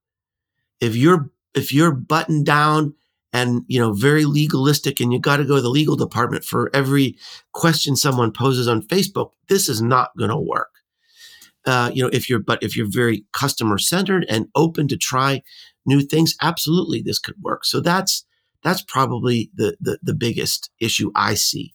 If 0.79 0.95
you're, 0.95 1.29
if 1.53 1.73
you're 1.73 1.93
buttoned 1.93 2.45
down 2.45 2.95
and, 3.33 3.63
you 3.67 3.79
know, 3.79 3.93
very 3.93 4.25
legalistic 4.25 4.99
and 4.99 5.13
you 5.13 5.19
got 5.19 5.37
to 5.37 5.45
go 5.45 5.55
to 5.55 5.61
the 5.61 5.69
legal 5.69 5.95
department 5.95 6.43
for 6.43 6.69
every 6.73 7.17
question 7.53 7.95
someone 7.95 8.31
poses 8.31 8.67
on 8.67 8.81
Facebook, 8.81 9.31
this 9.47 9.69
is 9.69 9.81
not 9.81 10.15
going 10.17 10.29
to 10.29 10.37
work 10.37 10.71
uh, 11.65 11.91
you 11.93 12.01
know, 12.01 12.09
if 12.11 12.29
you're, 12.29 12.39
but 12.39 12.61
if 12.63 12.75
you're 12.75 12.89
very 12.89 13.25
customer 13.33 13.77
centered 13.77 14.25
and 14.29 14.47
open 14.55 14.87
to 14.87 14.97
try 14.97 15.41
new 15.85 16.01
things, 16.01 16.35
absolutely 16.41 17.01
this 17.01 17.19
could 17.19 17.35
work. 17.41 17.65
So 17.65 17.79
that's, 17.79 18.25
that's 18.63 18.81
probably 18.81 19.51
the, 19.55 19.75
the, 19.79 19.99
the 20.01 20.13
biggest 20.13 20.69
issue 20.79 21.11
I 21.15 21.35
see. 21.35 21.73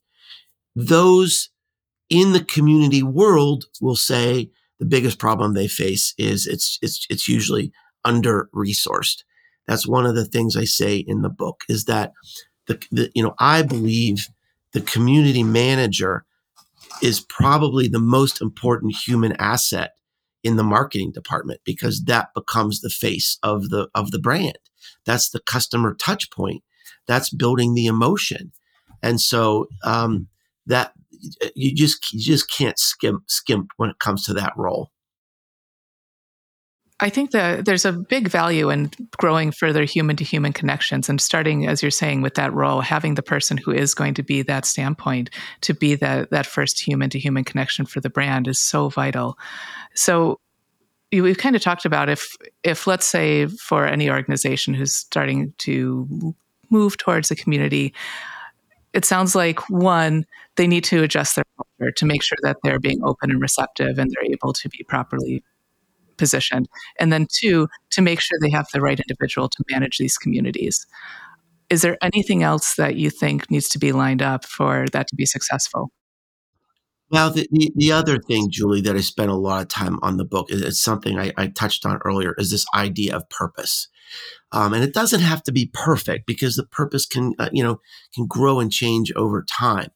Those 0.75 1.51
in 2.11 2.33
the 2.33 2.45
community 2.45 3.03
world 3.03 3.65
will 3.81 3.97
say, 3.97 4.51
the 4.79 4.85
biggest 4.85 5.19
problem 5.19 5.55
they 5.55 5.69
face 5.69 6.13
is 6.19 6.47
it's 6.47 6.79
it's 6.83 7.07
it's 7.09 7.27
usually 7.27 7.73
under 8.05 8.51
resourced. 8.55 9.23
That's 9.67 9.87
one 9.87 10.07
of 10.07 10.15
the 10.15 10.25
things 10.25 10.57
I 10.57 10.65
say 10.65 10.97
in 10.97 11.23
the 11.23 11.29
book 11.29 11.63
is 11.69 11.85
that 11.85 12.13
the, 12.67 12.83
the 12.91 13.11
you 13.15 13.23
know 13.23 13.35
I 13.39 13.63
believe 13.63 14.29
the 14.73 14.81
community 14.81 15.43
manager 15.43 16.25
is 17.03 17.21
probably 17.21 17.89
the 17.89 17.99
most 17.99 18.41
important 18.41 18.95
human 18.95 19.33
asset 19.39 19.93
in 20.43 20.57
the 20.57 20.63
marketing 20.63 21.13
department 21.13 21.61
because 21.65 22.05
that 22.05 22.29
becomes 22.35 22.81
the 22.81 22.91
face 22.91 23.39
of 23.43 23.69
the 23.71 23.89
of 23.95 24.11
the 24.11 24.19
brand. 24.19 24.59
That's 25.05 25.31
the 25.31 25.41
customer 25.41 25.95
touch 25.95 26.31
point. 26.31 26.63
That's 27.07 27.31
building 27.31 27.75
the 27.75 27.87
emotion, 27.87 28.53
and 29.03 29.21
so 29.21 29.69
um, 29.85 30.29
that 30.67 30.93
you 31.55 31.75
just 31.75 32.13
you 32.13 32.21
just 32.21 32.51
can't 32.51 32.79
skimp 32.79 33.25
skimp 33.29 33.71
when 33.77 33.91
it 33.91 33.99
comes 33.99 34.25
to 34.25 34.35
that 34.35 34.53
role. 34.57 34.91
I 36.99 37.11
think 37.11 37.33
that 37.33 37.67
there's 37.67 37.85
a 37.85 37.93
big 37.93 38.29
value 38.29 38.71
in 38.71 38.91
growing 39.19 39.53
further 39.53 39.85
human 39.85 40.17
to 40.17 40.25
human 40.25 40.55
connections 40.55 41.11
and 41.11 41.21
starting, 41.21 41.67
as 41.67 41.83
you're 41.83 41.91
saying, 41.91 42.23
with 42.23 42.35
that 42.35 42.55
role, 42.55 42.81
having 42.81 43.17
the 43.17 43.23
person 43.23 43.59
who 43.59 43.71
is 43.71 43.93
going 43.93 44.15
to 44.15 44.23
be 44.23 44.41
that 44.43 44.65
standpoint 44.65 45.29
to 45.61 45.75
be 45.75 45.95
that, 45.97 46.31
that 46.31 46.47
first 46.47 46.81
human 46.81 47.11
to 47.11 47.19
human 47.19 47.45
connection 47.45 47.85
for 47.85 48.01
the 48.01 48.09
brand 48.09 48.49
is 48.49 48.59
so 48.59 48.89
vital. 48.89 49.39
So 49.95 50.41
we've 51.13 51.37
kind 51.37 51.55
of 51.55 51.61
talked 51.61 51.85
about 51.85 52.09
if, 52.09 52.35
if 52.63 52.87
let's 52.87 53.07
say 53.07 53.47
for 53.47 53.87
any 53.87 54.09
organization 54.09 54.73
who's 54.73 54.95
starting 54.95 55.53
to 55.59 56.35
move 56.71 56.97
towards 56.97 57.31
a 57.31 57.37
community, 57.37 57.93
it 58.95 59.05
sounds 59.05 59.35
like 59.35 59.69
one, 59.69 60.25
they 60.57 60.67
need 60.67 60.85
to 60.85 61.03
adjust 61.03 61.37
their 61.37 61.45
culture 61.59 61.93
to 61.93 62.07
make 62.07 62.23
sure 62.23 62.39
that 62.43 62.57
they're 62.65 62.81
being 62.81 63.05
open 63.05 63.31
and 63.31 63.43
receptive 63.43 63.99
and 63.99 64.11
they're 64.11 64.33
able 64.33 64.55
to 64.55 64.71
be 64.71 64.83
properly 64.89 65.45
positioned. 66.17 66.69
And 66.99 67.13
then 67.13 67.27
two, 67.31 67.69
to 67.91 68.03
make 68.03 68.21
sure 68.21 68.39
they 68.41 68.51
have 68.51 68.67
the 68.73 68.81
right 68.81 68.99
individual 68.99 69.49
to 69.49 69.65
manage 69.71 69.99
these 69.99 70.19
communities. 70.19 70.87
Is 71.69 71.83
there 71.83 71.99
anything 72.03 72.43
else 72.43 72.77
that 72.77 72.97
you 72.97 73.11
think 73.11 73.51
needs 73.51 73.69
to 73.71 73.79
be 73.79 73.93
lined 73.93 74.23
up 74.23 74.45
for 74.45 74.87
that 74.93 75.09
to 75.09 75.17
be 75.17 75.27
successful? 75.27 75.91
Well, 77.09 77.31
the, 77.31 77.47
the, 77.53 77.73
the, 77.77 77.93
other 77.93 78.19
thing, 78.19 78.51
Julie, 78.51 78.81
that 78.81 78.97
I 78.97 79.01
spent 79.01 79.31
a 79.31 79.37
lot 79.37 79.63
of 79.63 79.69
time 79.69 79.99
on 80.03 80.17
the 80.17 80.25
book 80.25 80.51
is 80.51 80.83
something 80.83 81.19
I, 81.19 81.33
I 81.37 81.47
touched 81.47 81.87
on 81.87 82.01
earlier 82.05 82.35
is 82.37 82.51
this 82.51 82.67
idea 82.75 83.15
of 83.15 83.29
purpose. 83.31 83.89
Um, 84.51 84.75
and 84.75 84.83
it 84.83 84.93
doesn't 84.93 85.21
have 85.21 85.43
to 85.45 85.53
be 85.53 85.71
perfect 85.73 86.27
because 86.27 86.57
the 86.57 86.67
purpose 86.67 87.07
can, 87.07 87.35
uh, 87.39 87.49
you 87.53 87.63
know, 87.63 87.81
can 88.15 88.27
grow 88.27 88.59
and 88.59 88.73
change 88.73 89.13
over 89.15 89.45
time. 89.49 89.91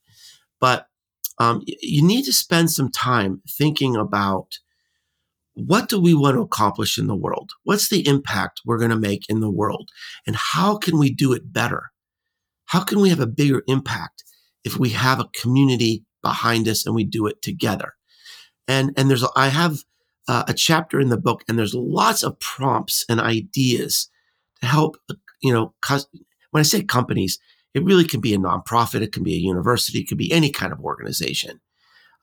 But 0.60 0.86
um, 1.38 1.62
you 1.66 2.06
need 2.06 2.24
to 2.26 2.32
spend 2.32 2.70
some 2.70 2.92
time 2.92 3.42
thinking 3.48 3.96
about 3.96 4.58
what 5.66 5.88
do 5.88 6.00
we 6.00 6.14
want 6.14 6.36
to 6.36 6.42
accomplish 6.42 6.98
in 6.98 7.06
the 7.06 7.16
world? 7.16 7.52
What's 7.64 7.88
the 7.88 8.06
impact 8.06 8.60
we're 8.64 8.78
going 8.78 8.90
to 8.90 8.96
make 8.96 9.28
in 9.28 9.40
the 9.40 9.50
world? 9.50 9.90
And 10.26 10.36
how 10.36 10.76
can 10.76 10.98
we 10.98 11.12
do 11.12 11.32
it 11.32 11.52
better? 11.52 11.90
How 12.66 12.82
can 12.82 13.00
we 13.00 13.10
have 13.10 13.20
a 13.20 13.26
bigger 13.26 13.62
impact 13.66 14.24
if 14.64 14.78
we 14.78 14.90
have 14.90 15.20
a 15.20 15.28
community 15.40 16.04
behind 16.22 16.68
us 16.68 16.86
and 16.86 16.94
we 16.94 17.04
do 17.04 17.26
it 17.26 17.42
together? 17.42 17.94
And, 18.68 18.92
and 18.96 19.10
there's, 19.10 19.24
I 19.34 19.48
have 19.48 19.78
uh, 20.28 20.44
a 20.46 20.54
chapter 20.54 21.00
in 21.00 21.08
the 21.08 21.16
book 21.16 21.42
and 21.48 21.58
there's 21.58 21.74
lots 21.74 22.22
of 22.22 22.38
prompts 22.38 23.04
and 23.08 23.20
ideas 23.20 24.08
to 24.60 24.66
help, 24.66 24.96
you 25.42 25.52
know, 25.52 25.74
when 26.50 26.60
I 26.60 26.62
say 26.62 26.82
companies, 26.82 27.38
it 27.74 27.84
really 27.84 28.04
can 28.04 28.20
be 28.20 28.34
a 28.34 28.38
nonprofit, 28.38 29.02
it 29.02 29.12
can 29.12 29.22
be 29.22 29.34
a 29.34 29.38
university, 29.38 30.00
it 30.00 30.08
can 30.08 30.16
be 30.16 30.32
any 30.32 30.50
kind 30.50 30.72
of 30.72 30.80
organization. 30.80 31.60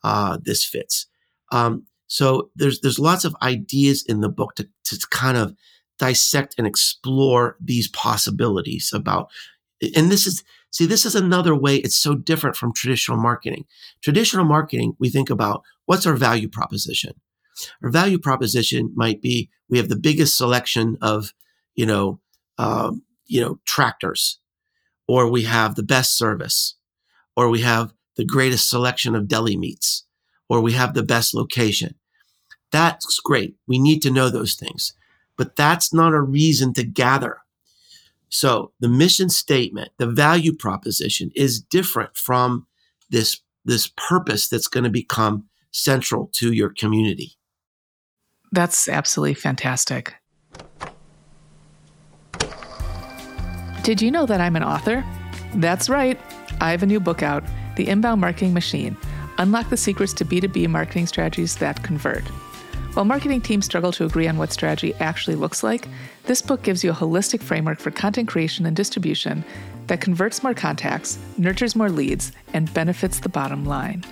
Uh, 0.03 0.37
this 0.41 0.63
fits. 0.63 1.07
Um, 1.51 1.87
so 2.07 2.49
there's 2.55 2.79
there's 2.81 2.99
lots 2.99 3.25
of 3.25 3.35
ideas 3.41 4.03
in 4.07 4.21
the 4.21 4.29
book 4.29 4.55
to, 4.55 4.67
to 4.85 4.97
kind 5.11 5.37
of 5.37 5.53
dissect 5.99 6.55
and 6.57 6.65
explore 6.65 7.57
these 7.59 7.87
possibilities 7.89 8.91
about 8.93 9.29
and 9.95 10.11
this 10.11 10.25
is 10.25 10.43
see 10.71 10.85
this 10.85 11.05
is 11.05 11.15
another 11.15 11.55
way 11.55 11.75
it's 11.77 11.95
so 11.95 12.15
different 12.15 12.55
from 12.55 12.73
traditional 12.73 13.17
marketing 13.17 13.65
traditional 14.01 14.45
marketing 14.45 14.95
we 14.99 15.09
think 15.09 15.29
about 15.29 15.63
what's 15.85 16.05
our 16.05 16.15
value 16.15 16.47
proposition 16.47 17.13
our 17.83 17.89
value 17.89 18.19
proposition 18.19 18.91
might 18.95 19.21
be 19.21 19.49
we 19.69 19.77
have 19.77 19.89
the 19.89 19.95
biggest 19.95 20.37
selection 20.37 20.97
of 21.01 21.33
you 21.75 21.85
know 21.85 22.19
um, 22.57 23.03
you 23.25 23.41
know 23.41 23.59
tractors 23.65 24.39
or 25.07 25.29
we 25.29 25.43
have 25.43 25.75
the 25.75 25.83
best 25.83 26.17
service 26.17 26.75
or 27.35 27.49
we 27.49 27.61
have 27.61 27.93
the 28.17 28.25
greatest 28.25 28.69
selection 28.69 29.15
of 29.15 29.27
deli 29.27 29.57
meats 29.57 30.05
or 30.49 30.61
we 30.61 30.73
have 30.73 30.93
the 30.93 31.03
best 31.03 31.33
location. 31.33 31.95
That's 32.71 33.19
great. 33.19 33.55
We 33.67 33.79
need 33.79 34.01
to 34.01 34.11
know 34.11 34.29
those 34.29 34.55
things, 34.55 34.93
but 35.37 35.55
that's 35.55 35.93
not 35.93 36.13
a 36.13 36.21
reason 36.21 36.73
to 36.73 36.83
gather. 36.83 37.39
So 38.29 38.73
the 38.79 38.89
mission 38.89 39.29
statement, 39.29 39.91
the 39.97 40.07
value 40.07 40.53
proposition 40.53 41.31
is 41.35 41.61
different 41.61 42.15
from 42.17 42.67
this, 43.09 43.39
this 43.63 43.91
purpose 43.95 44.49
that's 44.49 44.67
going 44.67 44.83
to 44.83 44.89
become 44.89 45.45
central 45.71 46.29
to 46.33 46.51
your 46.51 46.69
community. 46.69 47.33
That's 48.51 48.89
absolutely 48.89 49.35
fantastic. 49.35 50.15
Did 53.83 54.01
you 54.01 54.11
know 54.11 54.25
that 54.25 54.41
I'm 54.41 54.57
an 54.57 54.63
author? 54.63 55.05
That's 55.55 55.87
right. 55.87 56.19
I 56.59 56.71
have 56.71 56.83
a 56.83 56.85
new 56.85 56.99
book 56.99 57.23
out, 57.23 57.43
The 57.77 57.87
Inbound 57.87 58.19
Marketing 58.19 58.53
Machine 58.53 58.97
Unlock 59.39 59.69
the 59.69 59.77
secrets 59.77 60.13
to 60.13 60.25
B2B 60.25 60.67
marketing 60.67 61.05
strategies 61.05 61.57
that 61.57 61.83
convert. 61.83 62.23
While 62.97 63.05
marketing 63.05 63.41
teams 63.41 63.65
struggle 63.65 63.91
to 63.91 64.05
agree 64.05 64.27
on 64.27 64.39
what 64.39 64.51
strategy 64.51 64.95
actually 64.95 65.35
looks 65.35 65.61
like, 65.61 65.87
this 66.23 66.41
book 66.41 66.63
gives 66.63 66.83
you 66.83 66.89
a 66.89 66.95
holistic 66.95 67.43
framework 67.43 67.77
for 67.77 67.91
content 67.91 68.27
creation 68.27 68.65
and 68.65 68.75
distribution 68.75 69.45
that 69.85 70.01
converts 70.01 70.41
more 70.41 70.55
contacts, 70.55 71.19
nurtures 71.37 71.75
more 71.75 71.91
leads, 71.91 72.31
and 72.55 72.73
benefits 72.73 73.19
the 73.19 73.29
bottom 73.29 73.65
line. 73.65 74.03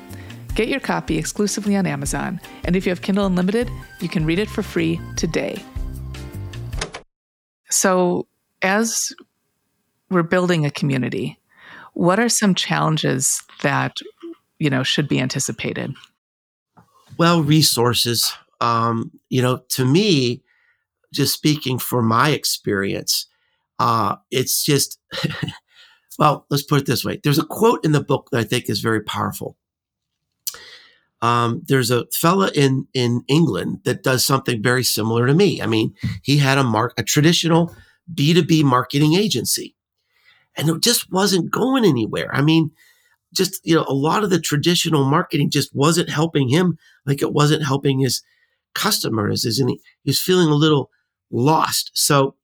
Get 0.54 0.68
your 0.68 0.80
copy 0.80 1.18
exclusively 1.18 1.76
on 1.76 1.88
Amazon, 1.88 2.40
and 2.64 2.76
if 2.76 2.86
you 2.86 2.92
have 2.92 3.02
Kindle 3.02 3.26
Unlimited, 3.26 3.72
you 4.02 4.08
can 4.08 4.24
read 4.24 4.38
it 4.38 4.52
for 4.52 4.62
free 4.62 5.02
today. 5.18 5.60
So, 7.72 8.28
as 8.62 9.12
we're 10.12 10.22
building 10.22 10.64
a 10.64 10.70
community, 10.70 11.40
what 11.94 12.20
are 12.20 12.30
some 12.30 12.54
challenges 12.54 13.42
that 13.64 13.98
you 14.60 14.70
know 14.70 14.84
should 14.84 15.08
be 15.08 15.20
anticipated? 15.20 15.96
Well, 17.18 17.42
resources. 17.42 18.36
Um, 18.66 19.12
you 19.30 19.42
know, 19.42 19.62
to 19.70 19.86
me, 19.86 20.44
just 21.14 21.34
speaking 21.34 21.78
for 21.78 22.02
my 22.02 22.30
experience, 22.30 23.28
uh, 23.80 24.16
it's 24.32 24.64
just 24.64 25.00
well, 26.20 26.46
let's 26.50 26.64
put 26.64 26.82
it 26.82 26.88
this 26.88 27.06
way. 27.06 27.20
There's 27.24 27.40
a 27.40 27.46
quote 27.46 27.86
in 27.86 27.92
the 27.92 28.04
book 28.04 28.30
that 28.32 28.40
I 28.40 28.44
think 28.44 28.70
is 28.70 28.80
very 28.80 29.02
powerful. 29.02 29.58
Um, 31.22 31.64
there's 31.68 31.92
a 31.92 32.06
fella 32.14 32.52
in 32.54 32.88
in 32.94 33.24
England 33.28 33.80
that 33.86 34.04
does 34.04 34.26
something 34.26 34.62
very 34.62 34.84
similar 34.84 35.28
to 35.28 35.34
me. 35.34 35.62
I 35.62 35.68
mean, 35.68 35.94
he 36.24 36.38
had 36.38 36.58
a 36.58 36.64
mark 36.64 36.94
a 36.98 37.04
traditional 37.04 37.76
B2B 38.14 38.64
marketing 38.64 39.14
agency. 39.14 39.76
And 40.58 40.70
it 40.70 40.82
just 40.82 41.12
wasn't 41.12 41.52
going 41.52 41.84
anywhere. 41.84 42.34
I 42.34 42.42
mean, 42.42 42.72
just, 43.34 43.60
you 43.66 43.76
know, 43.76 43.86
a 43.88 43.94
lot 43.94 44.24
of 44.24 44.30
the 44.30 44.40
traditional 44.40 45.04
marketing 45.04 45.50
just 45.50 45.76
wasn't 45.76 46.10
helping 46.10 46.48
him 46.48 46.78
like 47.06 47.22
it 47.22 47.34
wasn't 47.34 47.66
helping 47.66 48.00
his 48.00 48.24
customers. 48.76 49.46
Isn't 49.46 49.70
he? 49.70 49.82
He 50.04 50.10
was 50.10 50.20
feeling 50.20 50.50
a 50.50 50.56
little 50.56 50.92
lost. 51.32 51.92
So 51.94 52.36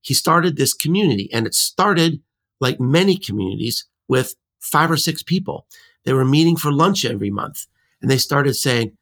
he 0.00 0.14
started 0.14 0.56
this 0.56 0.74
community 0.74 1.28
and 1.32 1.46
it 1.46 1.54
started 1.54 2.20
like 2.60 2.78
many 2.80 3.16
communities 3.16 3.86
with 4.06 4.34
five 4.60 4.90
or 4.90 4.96
six 4.96 5.22
people. 5.22 5.66
They 6.04 6.12
were 6.12 6.24
meeting 6.24 6.56
for 6.56 6.72
lunch 6.72 7.04
every 7.04 7.30
month 7.30 7.66
and 8.00 8.10
they 8.10 8.18
started 8.18 8.54
saying, 8.54 8.96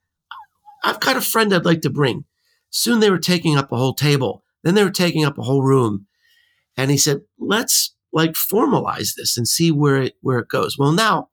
I've 0.82 1.00
got 1.00 1.16
a 1.16 1.20
friend 1.20 1.52
I'd 1.52 1.64
like 1.64 1.82
to 1.82 1.90
bring. 1.90 2.24
Soon 2.70 3.00
they 3.00 3.10
were 3.10 3.18
taking 3.18 3.56
up 3.56 3.72
a 3.72 3.76
whole 3.76 3.94
table. 3.94 4.44
Then 4.62 4.74
they 4.74 4.84
were 4.84 4.90
taking 4.90 5.24
up 5.24 5.38
a 5.38 5.42
whole 5.42 5.62
room. 5.62 6.06
And 6.76 6.90
he 6.90 6.98
said, 6.98 7.20
let's 7.38 7.94
like 8.12 8.32
formalize 8.32 9.14
this 9.14 9.36
and 9.36 9.46
see 9.46 9.70
where 9.70 10.02
it, 10.02 10.14
where 10.20 10.38
it 10.38 10.48
goes. 10.48 10.78
Well, 10.78 10.92
now 10.92 11.28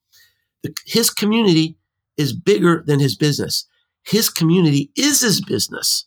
the, 0.62 0.76
his 0.86 1.10
community 1.10 1.78
is 2.18 2.34
bigger 2.34 2.84
than 2.86 3.00
his 3.00 3.16
business. 3.16 3.68
His 4.04 4.30
community 4.30 4.92
is 4.96 5.22
his 5.22 5.42
business. 5.42 6.06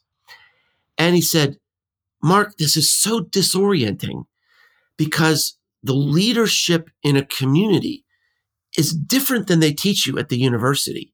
And 0.98 1.14
he 1.14 1.22
said, 1.22 1.58
Mark, 2.22 2.56
this 2.56 2.76
is 2.76 2.90
so 2.90 3.20
disorienting 3.20 4.26
because 4.96 5.56
the 5.82 5.94
leadership 5.94 6.90
in 7.02 7.16
a 7.16 7.24
community 7.24 8.04
is 8.76 8.92
different 8.92 9.46
than 9.46 9.60
they 9.60 9.72
teach 9.72 10.06
you 10.06 10.18
at 10.18 10.28
the 10.28 10.38
university. 10.38 11.12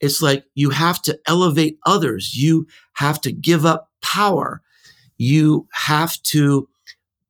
It's 0.00 0.20
like 0.20 0.44
you 0.54 0.70
have 0.70 1.00
to 1.02 1.18
elevate 1.26 1.78
others. 1.86 2.34
You 2.34 2.66
have 2.94 3.20
to 3.22 3.32
give 3.32 3.64
up 3.64 3.90
power. 4.02 4.62
You 5.16 5.68
have 5.72 6.20
to, 6.24 6.68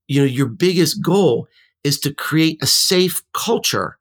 you 0.08 0.20
know, 0.20 0.26
your 0.26 0.46
biggest 0.46 1.02
goal 1.02 1.48
is 1.82 1.98
to 2.00 2.12
create 2.12 2.62
a 2.62 2.66
safe 2.66 3.22
culture 3.32 3.98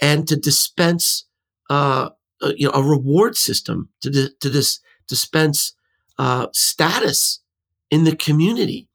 and 0.00 0.26
to 0.28 0.36
dispense 0.36 1.24
uh, 1.68 2.10
uh, 2.42 2.52
you 2.56 2.66
know 2.66 2.72
a 2.74 2.82
reward 2.82 3.36
system 3.36 3.88
to 4.00 4.30
to 4.40 4.48
this 4.48 4.80
dispense 5.08 5.74
uh, 6.18 6.46
status 6.52 7.40
in 7.90 8.04
the 8.04 8.16
community, 8.16 8.88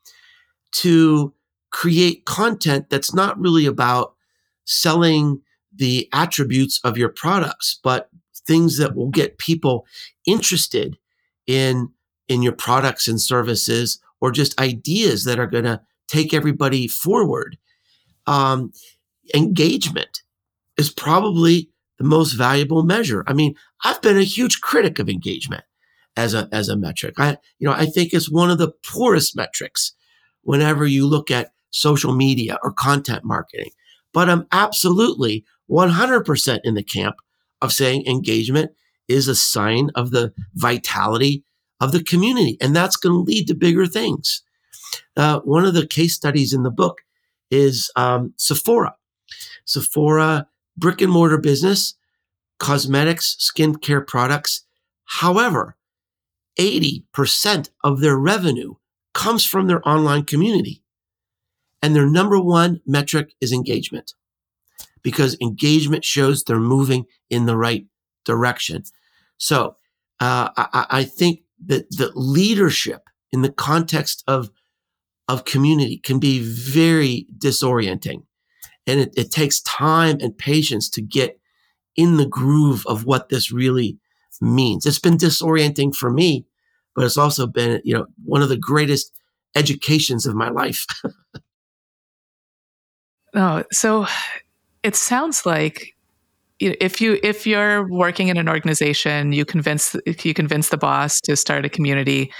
to 0.71 1.34
create 1.71 2.25
content 2.25 2.89
that's 2.89 3.13
not 3.13 3.39
really 3.39 3.65
about 3.65 4.15
selling 4.65 5.41
the 5.75 6.08
attributes 6.13 6.79
of 6.84 6.97
your 6.97 7.10
products, 7.10 7.79
but 7.84 8.10
things 8.47 8.77
that 8.77 8.95
will 8.95 9.10
get 9.10 9.38
people 9.38 9.86
interested 10.25 10.97
in 11.47 11.89
in 12.27 12.41
your 12.41 12.53
products 12.53 13.08
and 13.08 13.21
services 13.21 13.99
or 14.21 14.31
just 14.31 14.60
ideas 14.60 15.25
that 15.25 15.39
are 15.39 15.47
going 15.47 15.63
to 15.63 15.81
take 16.08 16.34
everybody 16.34 16.88
forward. 16.88 17.58
Um, 18.25 18.71
engagement 19.36 20.23
is 20.77 20.89
probably 20.89 21.69
the 21.97 22.03
most 22.03 22.34
valuable 22.34 22.84
measure. 22.84 23.23
I 23.27 23.34
mean, 23.34 23.55
I've 23.84 24.01
been 24.01 24.17
a 24.17 24.23
huge 24.23 24.62
critic 24.62 24.99
of 24.99 25.10
engagement 25.10 25.63
as 26.17 26.34
a 26.34 26.47
as 26.51 26.69
a 26.69 26.75
metric. 26.75 27.15
I 27.17 27.38
you 27.60 27.67
know 27.67 27.73
I 27.73 27.86
think 27.86 28.13
it's 28.13 28.29
one 28.29 28.49
of 28.49 28.58
the 28.58 28.71
poorest 28.86 29.36
metrics 29.36 29.93
whenever 30.41 30.86
you 30.86 31.08
look 31.08 31.31
at 31.31 31.51
social 31.71 32.13
media 32.13 32.58
or 32.63 32.71
content 32.71 33.23
marketing. 33.23 33.71
But 34.13 34.29
I'm 34.29 34.47
absolutely 34.51 35.43
100% 35.69 36.60
in 36.63 36.75
the 36.75 36.84
camp 36.84 37.17
of 37.62 37.73
saying 37.73 38.05
engagement 38.05 38.71
is 39.08 39.27
a 39.27 39.36
sign 39.36 39.89
of 39.95 40.12
the 40.12 40.34
vitality 40.53 41.43
of 41.81 41.91
the 41.91 42.03
community, 42.03 42.58
and 42.62 42.75
that's 42.75 42.95
going 42.95 43.13
to 43.13 43.29
lead 43.29 43.47
to 43.47 43.55
bigger 43.55 43.86
things. 43.86 44.41
Uh, 45.17 45.41
one 45.41 45.65
of 45.65 45.73
the 45.73 45.86
case 45.86 46.13
studies 46.13 46.53
in 46.53 46.63
the 46.63 46.71
book 46.71 47.01
is 47.51 47.91
um, 47.95 48.34
Sephora. 48.38 48.95
Sephora, 49.65 50.47
brick 50.77 51.01
and 51.01 51.11
mortar 51.11 51.38
business, 51.38 51.95
cosmetics, 52.59 53.35
skincare 53.39 54.05
products. 54.05 54.65
However, 55.05 55.77
80% 56.59 57.69
of 57.83 57.99
their 57.99 58.17
revenue 58.17 58.75
comes 59.13 59.45
from 59.45 59.67
their 59.67 59.88
online 59.88 60.23
community. 60.23 60.83
And 61.81 61.95
their 61.95 62.07
number 62.07 62.39
one 62.39 62.81
metric 62.85 63.33
is 63.39 63.51
engagement 63.51 64.13
because 65.03 65.38
engagement 65.39 66.03
shows 66.03 66.43
they're 66.43 66.59
moving 66.59 67.05
in 67.29 67.45
the 67.45 67.57
right 67.57 67.85
direction. 68.25 68.83
So 69.38 69.75
uh, 70.19 70.49
I, 70.57 70.85
I 70.89 71.03
think 71.03 71.41
that 71.65 71.89
the 71.91 72.11
leadership 72.15 73.03
in 73.31 73.41
the 73.41 73.51
context 73.51 74.23
of 74.27 74.49
of 75.27 75.43
community 75.43 75.97
can 75.97 76.19
be 76.19 76.39
very 76.39 77.25
disorienting. 77.38 78.24
And 78.88 79.00
it, 79.00 79.13
it 79.17 79.32
takes 79.32 79.62
time 79.62 80.17
and 80.21 80.38
patience 80.38 80.89
to 80.91 81.02
get 81.02 81.39
in 81.95 82.17
the 82.17 82.26
groove 82.26 82.86
of 82.88 83.06
what 83.06 83.30
this 83.30 83.52
really 83.52 83.98
means. 84.41 84.86
It's 84.86 85.00
been 85.00 85.17
disorienting 85.17 85.95
for 85.95 86.12
me, 86.12 86.45
but 86.95 87.06
it's 87.06 87.17
also 87.17 87.48
been, 87.48 87.82
you 87.84 87.93
know, 87.93 88.06
one 88.26 88.41
of 88.41 88.50
the 88.50 88.58
greatest 88.58 89.12
educations 89.56 90.26
of 90.26 90.36
my 90.36 90.50
life. 90.50 90.86
oh, 93.36 93.63
so 93.71 94.06
it 94.84 94.95
sounds 94.95 95.45
like 95.45 95.95
if 96.60 97.02
you 97.02 97.19
if 97.21 97.45
you're 97.45 97.88
working 97.89 98.30
in 98.30 98.38
an 98.38 98.48
organization, 98.48 99.34
you 99.34 99.45
convince 99.45 99.95
if 100.06 100.26
you 100.26 100.34
convince 100.34 100.69
the 100.69 100.78
boss 100.78 101.19
to 101.21 101.36
start 101.36 101.65
a 101.65 101.69
community 101.69 102.32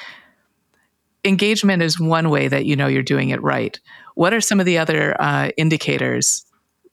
engagement 1.26 1.82
is 1.82 2.00
one 2.00 2.30
way 2.30 2.48
that 2.48 2.66
you 2.66 2.76
know 2.76 2.88
you're 2.88 3.04
doing 3.04 3.30
it 3.30 3.42
right. 3.42 3.80
What 4.16 4.34
are 4.34 4.42
some 4.42 4.60
of 4.60 4.66
the 4.66 4.78
other 4.78 5.16
uh, 5.20 5.52
indicators 5.58 6.46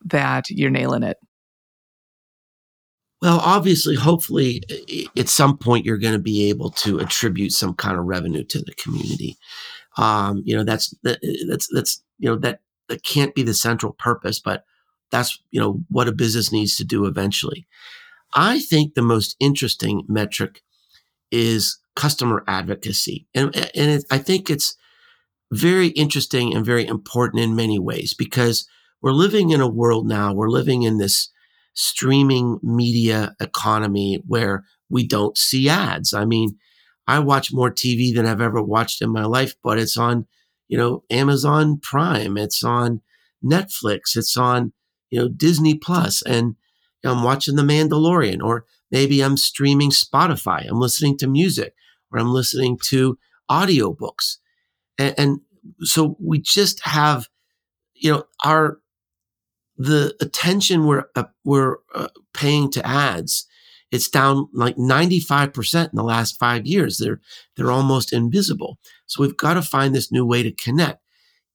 that 0.04 0.50
you're 0.50 0.70
nailing 0.70 1.02
it? 1.02 1.18
Well, 3.20 3.40
obviously, 3.40 3.94
hopefully, 3.94 4.62
at 5.16 5.28
some 5.28 5.56
point, 5.56 5.86
you're 5.86 5.98
going 5.98 6.14
to 6.14 6.18
be 6.18 6.48
able 6.50 6.70
to 6.70 6.98
attribute 6.98 7.52
some 7.52 7.74
kind 7.74 7.96
of 7.96 8.04
revenue 8.04 8.42
to 8.44 8.58
the 8.58 8.74
community. 8.74 9.38
Um, 9.96 10.42
you 10.44 10.56
know, 10.56 10.64
that's 10.64 10.92
that's 11.02 11.68
that's 11.72 12.02
you 12.18 12.28
know 12.28 12.36
that 12.36 12.60
that 12.88 13.04
can't 13.04 13.34
be 13.34 13.42
the 13.42 13.54
central 13.54 13.92
purpose, 13.92 14.40
but 14.40 14.64
that's 15.12 15.40
you 15.52 15.60
know 15.60 15.80
what 15.88 16.08
a 16.08 16.12
business 16.12 16.50
needs 16.50 16.76
to 16.76 16.84
do 16.84 17.06
eventually. 17.06 17.66
I 18.34 18.58
think 18.58 18.94
the 18.94 19.02
most 19.02 19.36
interesting 19.38 20.04
metric 20.08 20.62
is 21.30 21.78
customer 21.94 22.44
advocacy. 22.46 23.26
And, 23.34 23.54
and 23.56 23.90
it, 23.90 24.04
I 24.10 24.18
think 24.18 24.50
it's 24.50 24.76
very 25.52 25.88
interesting 25.88 26.54
and 26.54 26.64
very 26.64 26.86
important 26.86 27.42
in 27.42 27.54
many 27.54 27.78
ways 27.78 28.14
because 28.14 28.66
we're 29.02 29.12
living 29.12 29.50
in 29.50 29.60
a 29.60 29.68
world 29.68 30.06
now, 30.06 30.32
we're 30.32 30.48
living 30.48 30.82
in 30.82 30.98
this 30.98 31.28
streaming 31.74 32.58
media 32.62 33.34
economy 33.40 34.22
where 34.26 34.64
we 34.88 35.06
don't 35.06 35.36
see 35.36 35.68
ads. 35.68 36.14
I 36.14 36.24
mean, 36.24 36.58
I 37.06 37.18
watch 37.18 37.52
more 37.52 37.70
TV 37.70 38.14
than 38.14 38.26
I've 38.26 38.40
ever 38.40 38.62
watched 38.62 39.02
in 39.02 39.10
my 39.10 39.24
life, 39.24 39.54
but 39.62 39.78
it's 39.78 39.96
on, 39.96 40.26
you 40.68 40.78
know, 40.78 41.04
Amazon 41.10 41.78
Prime, 41.82 42.38
it's 42.38 42.64
on 42.64 43.02
Netflix, 43.44 44.16
it's 44.16 44.36
on, 44.36 44.72
you 45.10 45.20
know, 45.20 45.28
Disney 45.28 45.74
Plus, 45.74 46.22
and 46.22 46.56
I'm 47.04 47.22
watching 47.24 47.56
The 47.56 47.62
Mandalorian, 47.62 48.42
or 48.42 48.64
maybe 48.90 49.20
I'm 49.20 49.36
streaming 49.36 49.90
Spotify, 49.90 50.66
I'm 50.68 50.80
listening 50.80 51.18
to 51.18 51.26
music, 51.26 51.74
or 52.10 52.20
I'm 52.20 52.32
listening 52.32 52.78
to 52.84 53.18
audiobooks. 53.50 54.38
And, 54.98 55.14
and 55.18 55.40
so 55.80 56.16
we 56.20 56.40
just 56.40 56.80
have, 56.84 57.28
you 57.94 58.12
know, 58.12 58.24
our, 58.44 58.78
the 59.76 60.14
attention 60.20 60.86
we're, 60.86 61.04
uh, 61.16 61.24
we're 61.44 61.76
uh, 61.94 62.08
paying 62.34 62.70
to 62.72 62.86
ads, 62.86 63.46
it's 63.90 64.08
down 64.08 64.48
like 64.52 64.76
95% 64.76 65.84
in 65.84 65.90
the 65.94 66.02
last 66.02 66.38
five 66.38 66.66
years. 66.66 66.98
They're, 66.98 67.20
they're 67.56 67.70
almost 67.70 68.12
invisible. 68.12 68.78
So 69.06 69.22
we've 69.22 69.36
got 69.36 69.54
to 69.54 69.62
find 69.62 69.94
this 69.94 70.10
new 70.10 70.24
way 70.24 70.42
to 70.42 70.52
connect. 70.52 71.00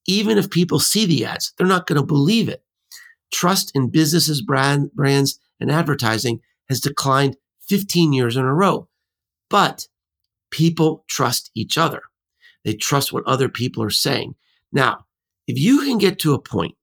Even 0.08 0.38
if 0.38 0.50
people 0.50 0.80
see 0.80 1.06
the 1.06 1.26
ads, 1.26 1.54
they're 1.58 1.68
not 1.68 1.88
going 1.88 2.00
to 2.00 2.06
believe 2.06 2.48
it. 2.48 2.64
Trust 3.32 3.72
in 3.76 3.90
businesses, 3.90 4.42
brand, 4.42 4.92
brands, 4.94 5.40
and 5.60 5.72
advertising 5.72 6.40
has 6.70 6.80
declined 6.80 7.38
15 7.68 8.14
years 8.14 8.38
in 8.38 8.46
a 8.46 8.54
row. 8.54 8.88
But 9.50 9.88
people 10.52 11.04
trust 11.10 11.52
each 11.56 11.78
other. 11.78 12.02
They 12.68 12.74
trust 12.74 13.14
what 13.14 13.24
other 13.26 13.48
people 13.48 13.82
are 13.82 13.90
saying. 13.90 14.36
Now, 14.74 15.06
if 15.48 15.58
you 15.58 15.80
can 15.86 15.98
get 15.98 16.20
to 16.20 16.34
a 16.34 16.42
point 16.42 16.76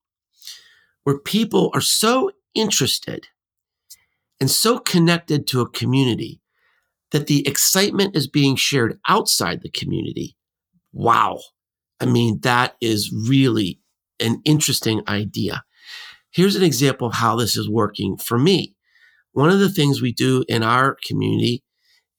where 1.02 1.18
people 1.18 1.70
are 1.74 1.82
so 1.82 2.30
interested 2.54 3.28
and 4.40 4.50
so 4.50 4.78
connected 4.78 5.46
to 5.48 5.60
a 5.60 5.68
community 5.68 6.40
that 7.10 7.26
the 7.26 7.46
excitement 7.46 8.16
is 8.16 8.26
being 8.26 8.56
shared 8.56 8.98
outside 9.06 9.60
the 9.60 9.68
community, 9.68 10.38
wow. 10.94 11.38
I 12.00 12.06
mean, 12.06 12.40
that 12.40 12.76
is 12.80 13.12
really 13.12 13.78
an 14.18 14.40
interesting 14.46 15.02
idea. 15.06 15.64
Here's 16.30 16.56
an 16.56 16.62
example 16.62 17.08
of 17.08 17.14
how 17.16 17.36
this 17.36 17.58
is 17.58 17.68
working 17.68 18.16
for 18.16 18.38
me. 18.38 18.74
One 19.32 19.50
of 19.50 19.58
the 19.58 19.68
things 19.68 20.00
we 20.00 20.14
do 20.14 20.46
in 20.48 20.62
our 20.62 20.96
community 21.06 21.62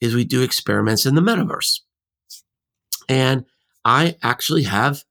is 0.02 0.14
we 0.14 0.24
do 0.24 0.44
experiments 0.44 1.08
in 1.08 1.16
the 1.16 1.22
metaverse. 1.22 1.80
And 3.10 3.46
I 3.86 4.18
actually 4.24 4.64
have 4.64 5.04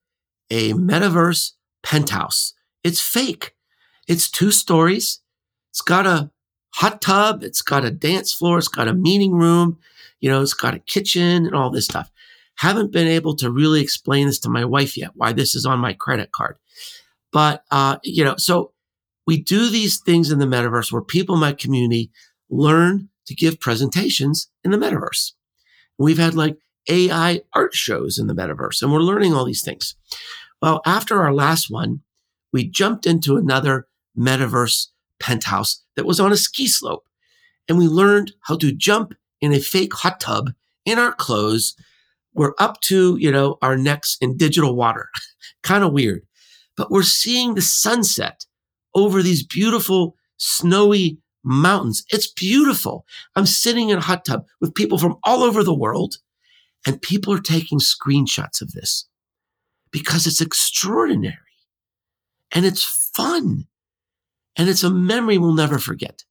a 0.50 0.72
metaverse 0.72 1.52
penthouse. 1.82 2.52
It's 2.82 3.00
fake. 3.00 3.54
It's 4.08 4.30
two 4.30 4.50
stories. 4.50 5.20
It's 5.70 5.80
got 5.80 6.06
a 6.06 6.30
hot 6.74 7.00
tub. 7.00 7.42
It's 7.42 7.62
got 7.62 7.84
a 7.84 7.90
dance 7.90 8.34
floor. 8.34 8.58
It's 8.58 8.68
got 8.68 8.88
a 8.88 8.94
meeting 8.94 9.32
room. 9.32 9.78
You 10.20 10.30
know, 10.30 10.42
it's 10.42 10.54
got 10.54 10.74
a 10.74 10.80
kitchen 10.80 11.46
and 11.46 11.54
all 11.54 11.70
this 11.70 11.84
stuff. 11.84 12.10
Haven't 12.56 12.92
been 12.92 13.06
able 13.06 13.37
to 13.37 13.50
really 13.50 13.80
explain 13.80 14.26
this 14.26 14.38
to 14.40 14.50
my 14.50 14.64
wife 14.64 14.96
yet, 14.96 15.10
why 15.14 15.32
this 15.32 15.54
is 15.54 15.64
on 15.64 15.78
my 15.78 15.92
credit 15.92 16.32
card. 16.32 16.56
But, 17.32 17.64
uh, 17.70 17.98
you 18.02 18.24
know, 18.24 18.34
so 18.37 18.72
we 19.26 19.40
do 19.40 19.70
these 19.70 20.00
things 20.00 20.30
in 20.30 20.38
the 20.38 20.46
metaverse 20.46 20.92
where 20.92 21.02
people 21.02 21.34
in 21.34 21.40
my 21.40 21.52
community 21.52 22.10
learn 22.50 23.08
to 23.26 23.34
give 23.34 23.60
presentations 23.60 24.48
in 24.62 24.70
the 24.70 24.76
metaverse. 24.76 25.32
We've 25.98 26.18
had 26.18 26.34
like 26.34 26.58
AI 26.88 27.42
art 27.53 27.75
shows 27.75 28.18
in 28.18 28.27
the 28.27 28.35
metaverse, 28.35 28.83
and 28.83 28.92
we're 28.92 29.01
learning 29.01 29.35
all 29.35 29.44
these 29.44 29.62
things. 29.62 29.94
Well, 30.61 30.81
after 30.87 31.20
our 31.20 31.33
last 31.33 31.70
one, 31.70 32.01
we 32.53 32.68
jumped 32.68 33.07
into 33.07 33.37
another 33.37 33.87
metaverse 34.18 34.88
penthouse 35.20 35.83
that 35.97 36.07
was 36.07 36.20
on 36.20 36.33
a 36.33 36.37
ski 36.37 36.66
slope, 36.66 37.05
and 37.68 37.79
we 37.79 37.87
learned 37.87 38.33
how 38.42 38.57
to 38.57 38.73
jump 38.73 39.14
in 39.40 39.53
a 39.53 39.61
fake 39.61 39.94
hot 39.94 40.20
tub 40.20 40.51
in 40.85 40.99
our 40.99 41.12
clothes. 41.12 41.75
We're 42.33 42.55
up 42.59 42.81
to, 42.83 43.16
you 43.18 43.31
know, 43.31 43.59
our 43.62 43.77
necks 43.77 44.16
in 44.20 44.37
digital 44.37 44.75
water. 44.75 45.09
kind 45.62 45.83
of 45.85 45.92
weird. 45.92 46.23
But 46.77 46.90
we're 46.90 47.03
seeing 47.03 47.55
the 47.55 47.62
sunset 47.62 48.47
over 48.94 49.23
these 49.23 49.44
beautiful 49.44 50.16
snowy 50.37 51.18
mountains. 51.42 52.05
It's 52.11 52.31
beautiful. 52.31 53.05
I'm 53.37 53.47
sitting 53.47 53.90
in 53.90 53.99
a 53.99 54.03
hot 54.03 54.25
tub 54.25 54.47
with 54.61 54.75
people 54.75 54.99
from 54.99 55.16
all 55.25 55.42
over 55.42 55.62
the 55.62 55.75
world, 55.75 56.16
and 56.87 57.03
people 57.03 57.33
are 57.33 57.40
taking 57.40 57.79
screenshots 57.79 58.61
of 58.61 58.73
this 58.73 59.07
because 59.90 60.27
it's 60.27 60.40
extraordinary 60.40 61.37
and 62.53 62.64
it's 62.64 62.85
fun 63.14 63.66
and 64.57 64.68
it's 64.68 64.83
a 64.83 64.90
memory 64.90 65.38
we'll 65.38 65.55
never 65.55 65.79
forget. 65.79 66.25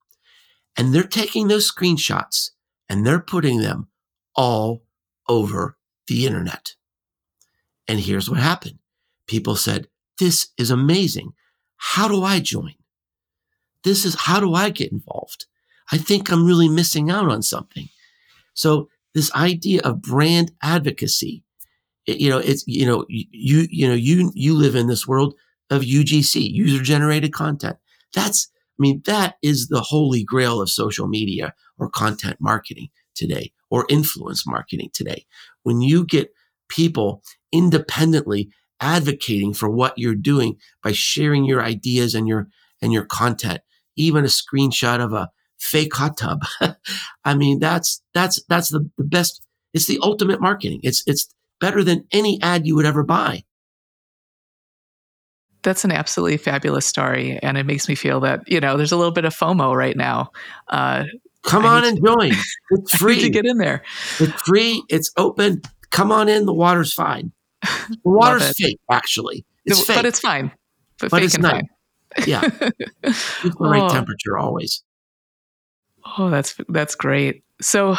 And 0.78 0.94
they're 0.94 1.04
taking 1.04 1.48
those 1.48 1.72
screenshots 1.72 2.52
and 2.90 3.06
they're 3.06 3.20
putting 3.20 3.62
them 3.62 3.90
all 4.36 4.84
over 5.28 5.78
the 6.08 6.26
internet. 6.26 6.76
And 7.88 8.00
here's 8.00 8.30
what 8.30 8.40
happened. 8.40 8.80
People 9.28 9.56
said, 9.56 9.88
this 10.20 10.50
is 10.58 10.72
amazing. 10.72 11.34
How 11.78 12.08
do 12.08 12.24
I 12.24 12.40
join? 12.40 12.76
This 13.84 14.06
is 14.06 14.16
how 14.22 14.40
do 14.40 14.54
I 14.54 14.70
get 14.70 14.92
involved? 14.92 15.46
I 15.92 15.98
think 15.98 16.32
I'm 16.32 16.46
really 16.46 16.70
missing 16.70 17.10
out 17.10 17.30
on 17.30 17.42
something. 17.42 17.90
So 18.54 18.90
this 19.14 19.34
idea 19.34 19.82
of 19.82 20.02
brand 20.02 20.52
advocacy, 20.62 21.44
you 22.06 22.30
know, 22.30 22.40
it's, 22.40 22.64
you 22.68 22.86
know, 22.86 23.06
you, 23.08 23.68
you 23.70 23.88
know, 23.88 23.94
you, 23.94 24.32
you 24.34 24.54
live 24.54 24.76
in 24.76 24.88
this 24.88 25.08
world 25.08 25.36
of 25.70 25.84
UGC, 25.84 26.52
user 26.52 26.84
generated 26.84 27.34
content. 27.34 27.78
That's, 28.14 28.50
I 28.54 28.80
mean, 28.80 29.02
that 29.06 29.36
is 29.42 29.68
the 29.68 29.82
holy 29.82 30.24
grail 30.24 30.62
of 30.62 30.70
social 30.70 31.08
media 31.08 31.54
or 31.78 31.90
content 31.90 32.38
marketing 32.40 32.90
today 33.16 33.54
or 33.70 33.86
influence 33.90 34.46
marketing 34.46 34.90
today. 34.94 35.26
When 35.64 35.82
you 35.82 36.06
get 36.06 36.34
people 36.70 37.22
independently 37.52 38.50
advocating 38.82 39.54
for 39.54 39.70
what 39.70 39.98
you're 39.98 40.16
doing 40.16 40.58
by 40.84 40.92
sharing 40.92 41.46
your 41.46 41.64
ideas 41.64 42.16
and 42.16 42.28
your 42.28 42.48
and 42.82 42.92
your 42.92 43.06
content, 43.06 43.62
even 43.96 44.26
a 44.26 44.28
screenshot 44.28 45.00
of 45.00 45.14
a 45.14 45.30
fake 45.64 45.96
hot 45.96 46.18
tub. 46.18 46.42
I 47.26 47.34
mean, 47.36 47.60
that's 47.60 48.02
that's 48.14 48.42
that's 48.50 48.70
the, 48.70 48.90
the 48.98 49.04
best. 49.04 49.42
It's 49.74 49.88
the 49.88 50.00
ultimate 50.04 50.42
marketing. 50.42 50.82
It's 50.84 51.04
it's 51.08 51.34
better 51.60 51.84
than 51.84 52.06
any 52.12 52.40
ad 52.42 52.68
you 52.68 52.76
would 52.76 52.86
ever 52.86 53.04
buy. 53.04 53.44
That's 55.64 55.86
an 55.86 55.92
absolutely 55.92 56.38
fabulous 56.38 56.86
story, 56.86 57.40
and 57.42 57.58
it 57.58 57.66
makes 57.66 57.88
me 57.88 57.96
feel 57.96 58.20
that 58.22 58.42
you 58.48 58.60
know 58.60 58.76
there's 58.76 58.92
a 58.92 58.98
little 58.98 59.14
bit 59.14 59.24
of 59.26 59.34
FOMO 59.36 59.74
right 59.76 59.96
now. 59.96 60.32
Uh, 60.68 61.06
Come 61.44 61.66
on 61.66 61.84
and 61.86 62.00
join. 62.06 62.32
It's 62.72 62.96
free 62.96 63.20
to 63.22 63.30
get 63.30 63.46
in 63.46 63.58
there. 63.58 63.84
It's 64.20 64.42
free. 64.42 64.82
It's 64.90 65.12
open. 65.18 65.62
Come 65.92 66.12
on 66.12 66.28
in. 66.30 66.46
The 66.46 66.54
water's 66.54 66.94
fine. 66.94 67.32
The 67.90 67.98
water's 68.04 68.58
fake, 68.58 68.80
actually. 68.92 69.46
It's 69.66 69.86
fake, 69.86 69.96
but 69.98 70.06
it's 70.06 70.20
fine. 70.20 70.52
But, 71.00 71.12
but 71.12 71.18
fake 71.18 71.26
it's 71.26 71.38
not. 71.38 71.52
fine. 71.54 71.70
Yeah, 72.28 72.42
the 72.42 73.56
right 73.60 73.82
Oh. 73.84 73.90
temperature 73.90 74.38
always. 74.38 74.84
Oh, 76.18 76.30
that's 76.30 76.56
that's 76.70 76.96
great. 76.96 77.44
So 77.62 77.96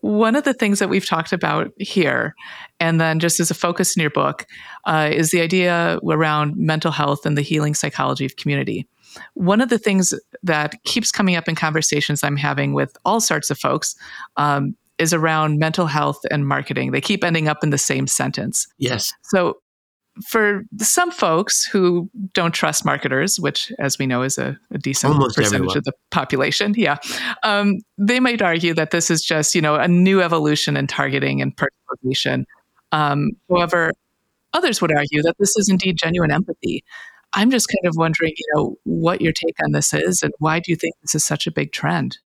one 0.00 0.36
of 0.36 0.44
the 0.44 0.54
things 0.54 0.78
that 0.78 0.88
we've 0.88 1.06
talked 1.06 1.32
about 1.32 1.72
here, 1.78 2.34
and 2.78 3.00
then 3.00 3.18
just 3.18 3.40
as 3.40 3.50
a 3.50 3.54
focus 3.54 3.96
in 3.96 4.00
your 4.00 4.10
book, 4.10 4.46
uh, 4.84 5.10
is 5.12 5.30
the 5.30 5.40
idea 5.40 5.98
around 6.08 6.56
mental 6.56 6.92
health 6.92 7.26
and 7.26 7.36
the 7.36 7.42
healing 7.42 7.74
psychology 7.74 8.24
of 8.24 8.36
community. 8.36 8.86
One 9.34 9.60
of 9.60 9.70
the 9.70 9.78
things 9.78 10.14
that 10.42 10.74
keeps 10.84 11.10
coming 11.10 11.34
up 11.34 11.48
in 11.48 11.54
conversations 11.54 12.22
I'm 12.22 12.36
having 12.36 12.74
with 12.74 12.96
all 13.04 13.20
sorts 13.20 13.50
of 13.50 13.58
folks 13.58 13.96
um, 14.36 14.76
is 14.98 15.12
around 15.12 15.58
mental 15.58 15.86
health 15.86 16.20
and 16.30 16.46
marketing. 16.46 16.92
They 16.92 17.00
keep 17.00 17.24
ending 17.24 17.48
up 17.48 17.64
in 17.64 17.70
the 17.70 17.78
same 17.78 18.06
sentence. 18.06 18.66
Yes. 18.78 19.12
So, 19.24 19.58
for 20.26 20.62
some 20.78 21.10
folks 21.10 21.64
who 21.64 22.10
don't 22.32 22.52
trust 22.52 22.84
marketers, 22.84 23.38
which, 23.38 23.72
as 23.78 23.98
we 23.98 24.06
know, 24.06 24.22
is 24.22 24.38
a, 24.38 24.58
a 24.70 24.78
decent 24.78 25.14
Almost 25.14 25.36
percentage 25.36 25.54
everyone. 25.54 25.78
of 25.78 25.84
the 25.84 25.92
population, 26.10 26.74
yeah, 26.76 26.96
um, 27.42 27.78
they 27.96 28.20
might 28.20 28.42
argue 28.42 28.74
that 28.74 28.90
this 28.90 29.10
is 29.10 29.22
just 29.22 29.54
you 29.54 29.60
know 29.60 29.74
a 29.76 29.88
new 29.88 30.22
evolution 30.22 30.76
in 30.76 30.86
targeting 30.86 31.40
and 31.40 31.56
personalization. 31.56 32.44
Um, 32.92 33.30
however, 33.50 33.92
others 34.52 34.80
would 34.80 34.92
argue 34.92 35.22
that 35.22 35.36
this 35.38 35.56
is 35.56 35.68
indeed 35.68 35.96
genuine 35.96 36.30
empathy. 36.30 36.84
I'm 37.34 37.50
just 37.50 37.68
kind 37.68 37.86
of 37.86 37.94
wondering, 37.96 38.32
you 38.36 38.46
know, 38.54 38.76
what 38.84 39.20
your 39.20 39.32
take 39.32 39.56
on 39.62 39.72
this 39.72 39.92
is, 39.92 40.22
and 40.22 40.32
why 40.38 40.60
do 40.60 40.70
you 40.72 40.76
think 40.76 40.94
this 41.02 41.14
is 41.14 41.24
such 41.24 41.46
a 41.46 41.50
big 41.50 41.72
trend? 41.72 42.18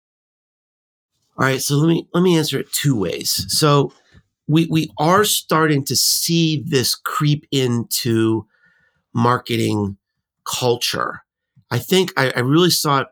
All 1.38 1.46
right, 1.46 1.62
so 1.62 1.76
let 1.76 1.88
me 1.88 2.08
let 2.14 2.22
me 2.22 2.38
answer 2.38 2.60
it 2.60 2.72
two 2.72 2.96
ways. 3.00 3.46
So 3.48 3.94
we 4.52 4.68
we 4.68 4.92
are 4.98 5.24
starting 5.24 5.84
to 5.86 5.96
see 5.96 6.64
this 6.68 6.96
creep 6.96 7.48
into 7.52 8.46
marketing 9.14 9.98
culture. 10.46 11.22
I 11.70 11.80
think 11.80 12.12
I, 12.18 12.32
I 12.36 12.40
really 12.40 12.70
saw 12.70 13.02
it 13.02 13.08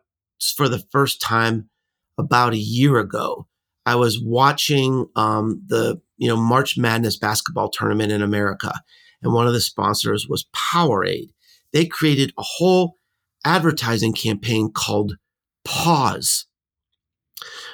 for 0.56 0.68
the 0.68 0.84
first 0.92 1.22
time 1.22 1.70
about 2.18 2.54
a 2.54 2.58
year 2.58 2.98
ago. 2.98 3.48
I 3.86 3.96
was 3.96 4.22
watching 4.22 5.08
um, 5.16 5.62
the 5.68 6.02
you 6.18 6.28
know 6.28 6.38
March 6.38 6.78
Madness 6.78 7.18
basketball 7.18 7.70
tournament 7.70 8.12
in 8.12 8.22
America, 8.22 8.82
and 9.22 9.34
one 9.34 9.48
of 9.48 9.54
the 9.54 9.62
sponsors 9.62 10.28
was 10.28 10.46
Powerade. 10.56 11.30
They 11.72 11.86
created 11.86 12.34
a 12.38 12.44
whole 12.44 12.96
advertising 13.46 14.14
campaign 14.14 14.72
called 14.72 15.14
Pause 15.64 16.48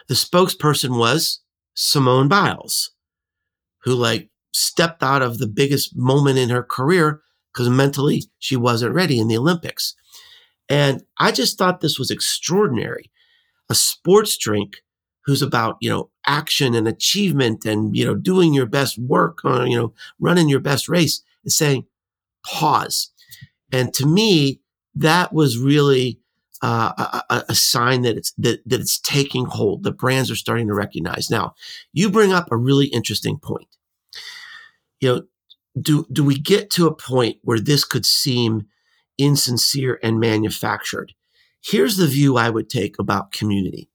the 0.08 0.14
spokesperson 0.14 0.98
was 0.98 1.42
Simone 1.74 2.28
Biles, 2.28 2.92
who 3.86 3.94
like 3.94 4.30
stepped 4.54 5.04
out 5.04 5.22
of 5.22 5.38
the 5.38 5.48
biggest 5.48 5.96
moment 5.96 6.38
in 6.38 6.50
her 6.50 6.64
career 6.64 7.22
because 7.54 7.70
mentally 7.70 8.24
she 8.40 8.56
wasn't 8.56 8.94
ready 8.94 9.20
in 9.20 9.28
the 9.28 9.38
Olympics. 9.38 9.96
And 10.68 11.04
I 11.20 11.32
just 11.32 11.58
thought 11.58 11.80
this 11.80 12.00
was 12.00 12.12
extraordinary. 12.12 13.12
A 13.70 13.76
sports 13.76 14.38
drink 14.38 14.78
who's 15.26 15.42
about, 15.42 15.78
you 15.80 15.90
know, 15.90 16.10
action 16.26 16.74
and 16.76 16.88
achievement 16.88 17.66
and, 17.66 17.96
you 17.96 18.04
know, 18.06 18.16
doing 18.16 18.54
your 18.54 18.66
best 18.66 18.98
work 18.98 19.40
or, 19.44 19.66
you 19.66 19.78
know, 19.78 19.94
running 20.20 20.50
your 20.50 20.60
best 20.60 20.90
race 20.90 21.22
is 21.44 21.56
saying 21.56 21.86
pause. 22.46 23.12
And 23.72 23.94
to 23.96 24.06
me, 24.06 24.62
that 24.96 25.34
was 25.34 25.58
really 25.58 26.20
uh, 26.66 27.22
a, 27.30 27.44
a, 27.50 27.54
sign 27.54 28.02
that 28.02 28.18
it's 28.18 28.32
that, 28.40 28.60
that 28.68 28.80
it's 28.80 28.98
taking 29.00 29.46
hold. 29.46 29.84
The 29.84 29.92
brands 29.92 30.32
are 30.32 30.36
starting 30.36 30.68
to 30.68 30.74
recognize. 30.74 31.30
Now, 31.30 31.54
you 31.94 32.10
bring 32.10 32.34
up 32.34 32.52
a 32.52 32.58
really 32.58 32.88
interesting 32.88 33.38
point. 33.38 33.68
You 35.00 35.10
know, 35.10 35.22
do 35.80 36.08
do 36.12 36.24
we 36.24 36.40
get 36.40 36.72
to 36.72 36.88
a 36.88 36.96
point 36.96 37.38
where 37.44 37.60
this 37.60 37.84
could 37.84 38.04
seem 38.04 38.66
insincere 39.20 40.00
and 40.02 40.20
manufactured? 40.20 41.14
Here's 41.62 41.98
the 41.98 42.08
view 42.08 42.36
I 42.36 42.50
would 42.50 42.68
take 42.68 42.98
about 42.98 43.32
community. 43.32 43.88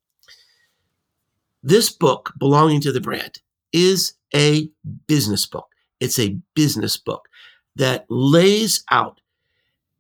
This 1.65 1.91
book, 1.91 2.33
belonging 2.39 2.81
to 2.83 2.93
the 2.93 3.01
brand, 3.01 3.41
is 3.73 4.15
a 4.33 4.71
business 5.09 5.45
book. 5.45 5.67
It's 5.99 6.21
a 6.21 6.39
business 6.55 6.97
book 6.97 7.29
that 7.75 8.07
lays 8.09 8.85
out 8.93 9.21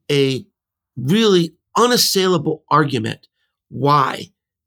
a 0.09 0.46
really 0.96 1.54
unassailable 1.76 2.64
argument 2.70 3.28
why 3.68 4.26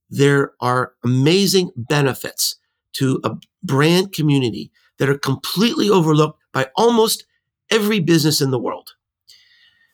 there 0.09 0.53
are 0.59 0.93
amazing 1.03 1.71
benefits 1.75 2.55
to 2.93 3.19
a 3.23 3.35
brand 3.63 4.13
community 4.13 4.71
that 4.99 5.09
are 5.09 5.17
completely 5.17 5.89
overlooked 5.89 6.39
by 6.53 6.69
almost 6.75 7.25
every 7.69 7.99
business 7.99 8.41
in 8.41 8.51
the 8.51 8.59
world. 8.59 8.91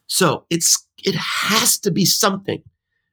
So 0.07 0.45
it's 0.49 0.85
it 0.97 1.15
has 1.15 1.79
to 1.79 1.91
be 1.91 2.03
something 2.05 2.63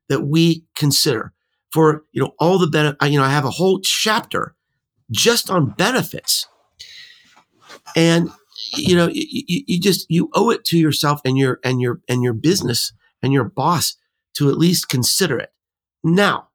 that 0.09 0.23
we 0.23 0.65
consider 0.75 1.33
for 1.73 2.05
you 2.13 2.23
know 2.23 2.33
all 2.39 2.59
the 2.59 2.67
benefit. 2.67 2.97
You 3.09 3.19
know, 3.19 3.25
I 3.25 3.31
have 3.31 3.45
a 3.45 3.51
whole 3.51 3.81
chapter 3.81 4.55
just 5.11 5.51
on 5.51 5.71
benefits, 5.71 6.49
and 7.95 8.31
you 8.75 8.97
know, 8.97 9.09
you, 9.09 9.25
you, 9.47 9.81
just 9.81 10.07
you 10.09 10.31
owe 10.35 10.51
it 10.51 10.65
to 10.67 10.79
yourself 10.79 11.21
and 11.25 11.37
your 11.37 11.61
and 11.63 11.81
your 11.81 12.01
and 12.09 12.23
your 12.23 12.33
business 12.33 12.93
and 13.27 13.33
your 13.33 13.45
boss 13.45 13.97
to 14.35 14.49
at 14.49 14.57
least 14.57 14.89
consider 14.89 15.37
it. 15.37 15.53
Now, 16.05 16.49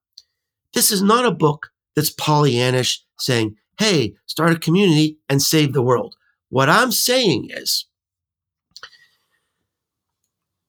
this 0.73 0.89
is 0.89 1.01
not 1.03 1.25
a 1.25 1.31
book 1.31 1.71
that's 1.97 2.13
Pollyannish 2.15 2.99
saying, 3.19 3.57
hey, 3.77 4.15
start 4.25 4.53
a 4.53 4.59
community 4.59 5.17
and 5.27 5.41
save 5.41 5.73
the 5.73 5.81
world. 5.81 6.15
What 6.47 6.69
I'm 6.69 6.93
saying 6.93 7.49
is, 7.49 7.87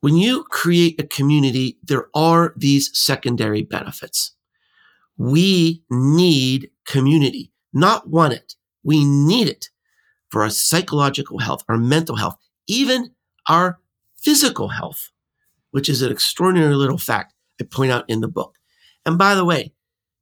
when 0.01 0.17
you 0.17 0.43
create 0.51 1.01
a 1.01 1.07
community, 1.07 1.79
there 1.85 2.09
are 2.17 2.53
these 2.57 2.91
secondary 2.99 3.63
benefits. 3.63 4.33
We 5.17 5.85
need 5.89 6.71
community, 6.85 7.53
not 7.73 8.09
want 8.09 8.33
it. 8.33 8.57
We 8.83 9.05
need 9.05 9.47
it 9.47 9.69
for 10.31 10.43
our 10.43 10.51
psychological 10.51 11.39
health, 11.39 11.63
our 11.69 11.79
mental 11.79 12.17
health, 12.17 12.37
even 12.67 13.13
our 13.49 13.79
physical 14.17 14.69
health 14.69 15.12
which 15.73 15.89
is 15.89 16.01
an 16.01 16.13
extraordinary 16.13 16.77
little 16.77 16.99
fact 16.99 17.35
I 17.61 17.65
point 17.65 17.93
out 17.93 18.05
in 18.09 18.21
the 18.21 18.29
book. 18.29 18.57
And 19.05 19.19
by 19.19 19.35
the 19.35 19.45
way, 19.45 19.73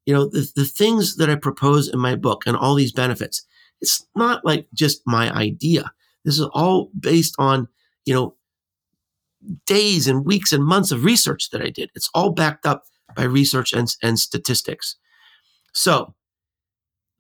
you 0.07 0.15
know, 0.15 0.27
the, 0.27 0.51
the 0.57 0.65
things 0.65 1.17
that 1.17 1.31
I 1.31 1.35
propose 1.35 1.89
in 1.89 1.99
my 1.99 2.17
book 2.17 2.45
and 2.47 2.57
all 2.57 2.75
these 2.75 2.93
benefits, 2.93 3.45
it's 3.81 4.07
not 4.17 4.45
like 4.45 4.67
just 4.75 5.03
my 5.07 5.31
idea. 5.33 5.93
This 6.25 6.39
is 6.39 6.47
all 6.53 6.91
based 6.99 7.35
on, 7.39 7.69
you 8.05 8.15
know, 8.15 8.37
days 9.67 10.07
and 10.07 10.25
weeks 10.25 10.53
and 10.53 10.65
months 10.65 10.91
of 10.91 11.05
research 11.05 11.51
that 11.51 11.63
I 11.63 11.71
did. 11.71 11.91
It's 11.95 12.11
all 12.15 12.31
backed 12.31 12.67
up 12.67 12.85
by 13.15 13.25
research 13.25 13.73
and, 13.73 13.95
and 14.03 14.19
statistics. 14.19 14.97
So 15.73 16.15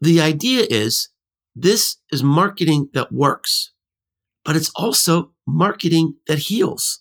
the 0.01 0.21
idea 0.21 0.67
is 0.69 1.09
this 1.55 1.97
is 2.13 2.23
marketing 2.23 2.89
that 2.95 3.13
works, 3.13 3.73
but 4.45 4.57
it's 4.57 4.71
also 4.77 5.33
marketing 5.47 6.15
that 6.27 6.39
heals. 6.39 7.00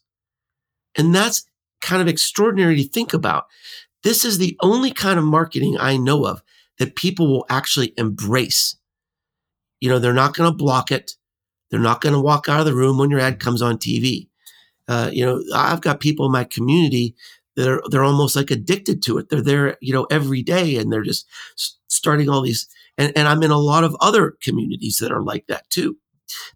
And 0.96 1.14
that's 1.14 1.46
kind 1.82 2.02
of 2.02 2.08
extraordinary 2.08 2.76
to 2.78 2.90
think 2.90 3.14
about. 3.14 3.46
This 4.04 4.24
is 4.24 4.38
the 4.38 4.58
only 4.62 4.92
kind 4.92 5.20
of 5.20 5.26
marketing 5.26 5.78
I 5.80 5.98
know 5.98 6.26
of 6.26 6.42
that 6.78 6.96
people 6.96 7.28
will 7.28 7.46
actually 7.50 7.94
embrace. 7.98 8.76
you 9.82 9.90
know, 9.90 10.00
they're 10.00 10.14
not 10.14 10.36
going 10.36 10.50
to 10.50 10.58
block 10.58 10.92
it. 10.92 11.14
They're 11.70 11.80
not 11.80 12.02
going 12.02 12.14
to 12.14 12.20
walk 12.20 12.50
out 12.50 12.60
of 12.60 12.66
the 12.66 12.74
room 12.74 12.98
when 12.98 13.10
your 13.10 13.20
ad 13.20 13.40
comes 13.40 13.62
on 13.62 13.78
TV. 13.78 14.28
Uh, 14.88 15.10
you 15.14 15.26
know, 15.26 15.42
I've 15.54 15.82
got 15.82 16.00
people 16.00 16.26
in 16.26 16.32
my 16.32 16.44
community 16.44 17.16
that 17.56 17.70
are 17.70 17.82
they're 17.90 18.04
almost 18.04 18.36
like 18.36 18.52
addicted 18.52 19.02
to 19.04 19.18
it. 19.18 19.30
They're 19.30 19.42
there, 19.42 19.78
you 19.82 19.94
know, 19.94 20.08
every 20.10 20.42
day, 20.42 20.78
and 20.78 20.92
they're 20.92 21.04
just 21.04 21.28
starting 21.88 22.30
all 22.30 22.42
these. 22.42 22.68
And, 22.98 23.14
and 23.16 23.28
I'm 23.28 23.44
in 23.44 23.52
a 23.52 23.58
lot 23.58 23.84
of 23.84 23.96
other 24.02 24.36
communities 24.42 24.98
that 24.98 25.12
are 25.12 25.22
like 25.22 25.48
that 25.48 25.70
too. 25.70 25.98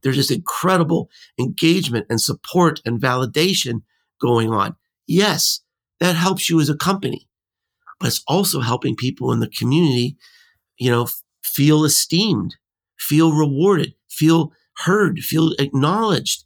There's 0.01 0.15
just 0.15 0.31
incredible 0.31 1.09
engagement 1.39 2.07
and 2.09 2.19
support 2.19 2.81
and 2.85 2.99
validation 2.99 3.83
going 4.23 4.51
on. 4.51 4.75
Yes, 5.05 5.59
that 5.99 6.15
helps 6.15 6.49
you 6.49 6.61
as 6.61 6.69
a 6.69 6.77
company, 6.77 7.27
but 7.99 8.07
it's 8.07 8.23
also 8.25 8.61
helping 8.61 8.95
people 8.95 9.33
in 9.33 9.41
the 9.41 9.49
community, 9.49 10.17
you 10.77 10.89
know, 10.89 11.07
feel 11.43 11.83
esteemed, 11.83 12.55
feel 12.97 13.33
rewarded, 13.33 13.93
feel 14.09 14.53
heard, 14.85 15.19
feel 15.19 15.51
acknowledged. 15.59 16.45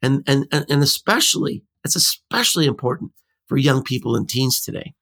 And, 0.00 0.22
and, 0.26 0.46
and 0.50 0.82
especially, 0.82 1.64
it's 1.84 1.96
especially 1.96 2.66
important 2.66 3.12
for 3.46 3.58
young 3.58 3.82
people 3.82 4.16
and 4.16 4.28
teens 4.28 4.60
today. 4.62 4.94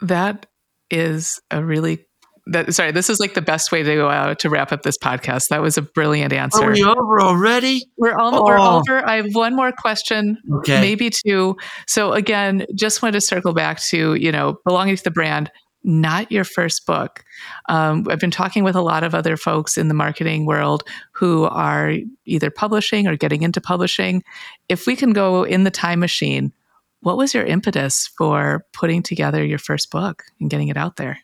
That 0.00 0.46
is 0.90 1.40
a 1.50 1.62
really 1.62 2.07
that 2.50 2.74
sorry, 2.74 2.92
this 2.92 3.10
is 3.10 3.20
like 3.20 3.34
the 3.34 3.42
best 3.42 3.72
way 3.72 3.82
to 3.82 3.94
go 3.94 4.08
out 4.08 4.38
to 4.40 4.50
wrap 4.50 4.72
up 4.72 4.82
this 4.82 4.98
podcast. 4.98 5.48
That 5.48 5.62
was 5.62 5.76
a 5.76 5.82
brilliant 5.82 6.32
answer. 6.32 6.64
Are 6.64 6.72
we 6.72 6.82
over 6.82 7.20
already? 7.20 7.84
We're 7.96 8.16
all 8.16 8.34
oh. 8.34 8.44
we're 8.44 8.58
over. 8.58 9.06
I 9.06 9.16
have 9.16 9.34
one 9.34 9.54
more 9.54 9.72
question, 9.72 10.38
okay. 10.58 10.80
maybe 10.80 11.10
two. 11.10 11.56
So 11.86 12.12
again, 12.12 12.66
just 12.74 13.02
wanted 13.02 13.12
to 13.12 13.20
circle 13.20 13.52
back 13.52 13.80
to 13.88 14.14
you 14.14 14.32
know 14.32 14.58
belonging 14.64 14.96
to 14.96 15.04
the 15.04 15.10
brand 15.10 15.50
not 15.84 16.30
your 16.30 16.44
first 16.44 16.86
book. 16.86 17.24
Um, 17.68 18.06
I've 18.10 18.18
been 18.18 18.30
talking 18.30 18.64
with 18.64 18.74
a 18.74 18.82
lot 18.82 19.04
of 19.04 19.14
other 19.14 19.36
folks 19.36 19.78
in 19.78 19.88
the 19.88 19.94
marketing 19.94 20.44
world 20.44 20.82
who 21.12 21.44
are 21.44 21.94
either 22.26 22.50
publishing 22.50 23.06
or 23.06 23.16
getting 23.16 23.42
into 23.42 23.60
publishing. 23.60 24.22
If 24.68 24.86
we 24.86 24.96
can 24.96 25.12
go 25.12 25.44
in 25.44 25.64
the 25.64 25.70
time 25.70 26.00
machine, 26.00 26.52
what 27.00 27.16
was 27.16 27.32
your 27.32 27.44
impetus 27.44 28.08
for 28.18 28.66
putting 28.72 29.02
together 29.02 29.44
your 29.44 29.58
first 29.58 29.90
book 29.90 30.24
and 30.40 30.50
getting 30.50 30.68
it 30.68 30.76
out 30.76 30.96
there? 30.96 31.20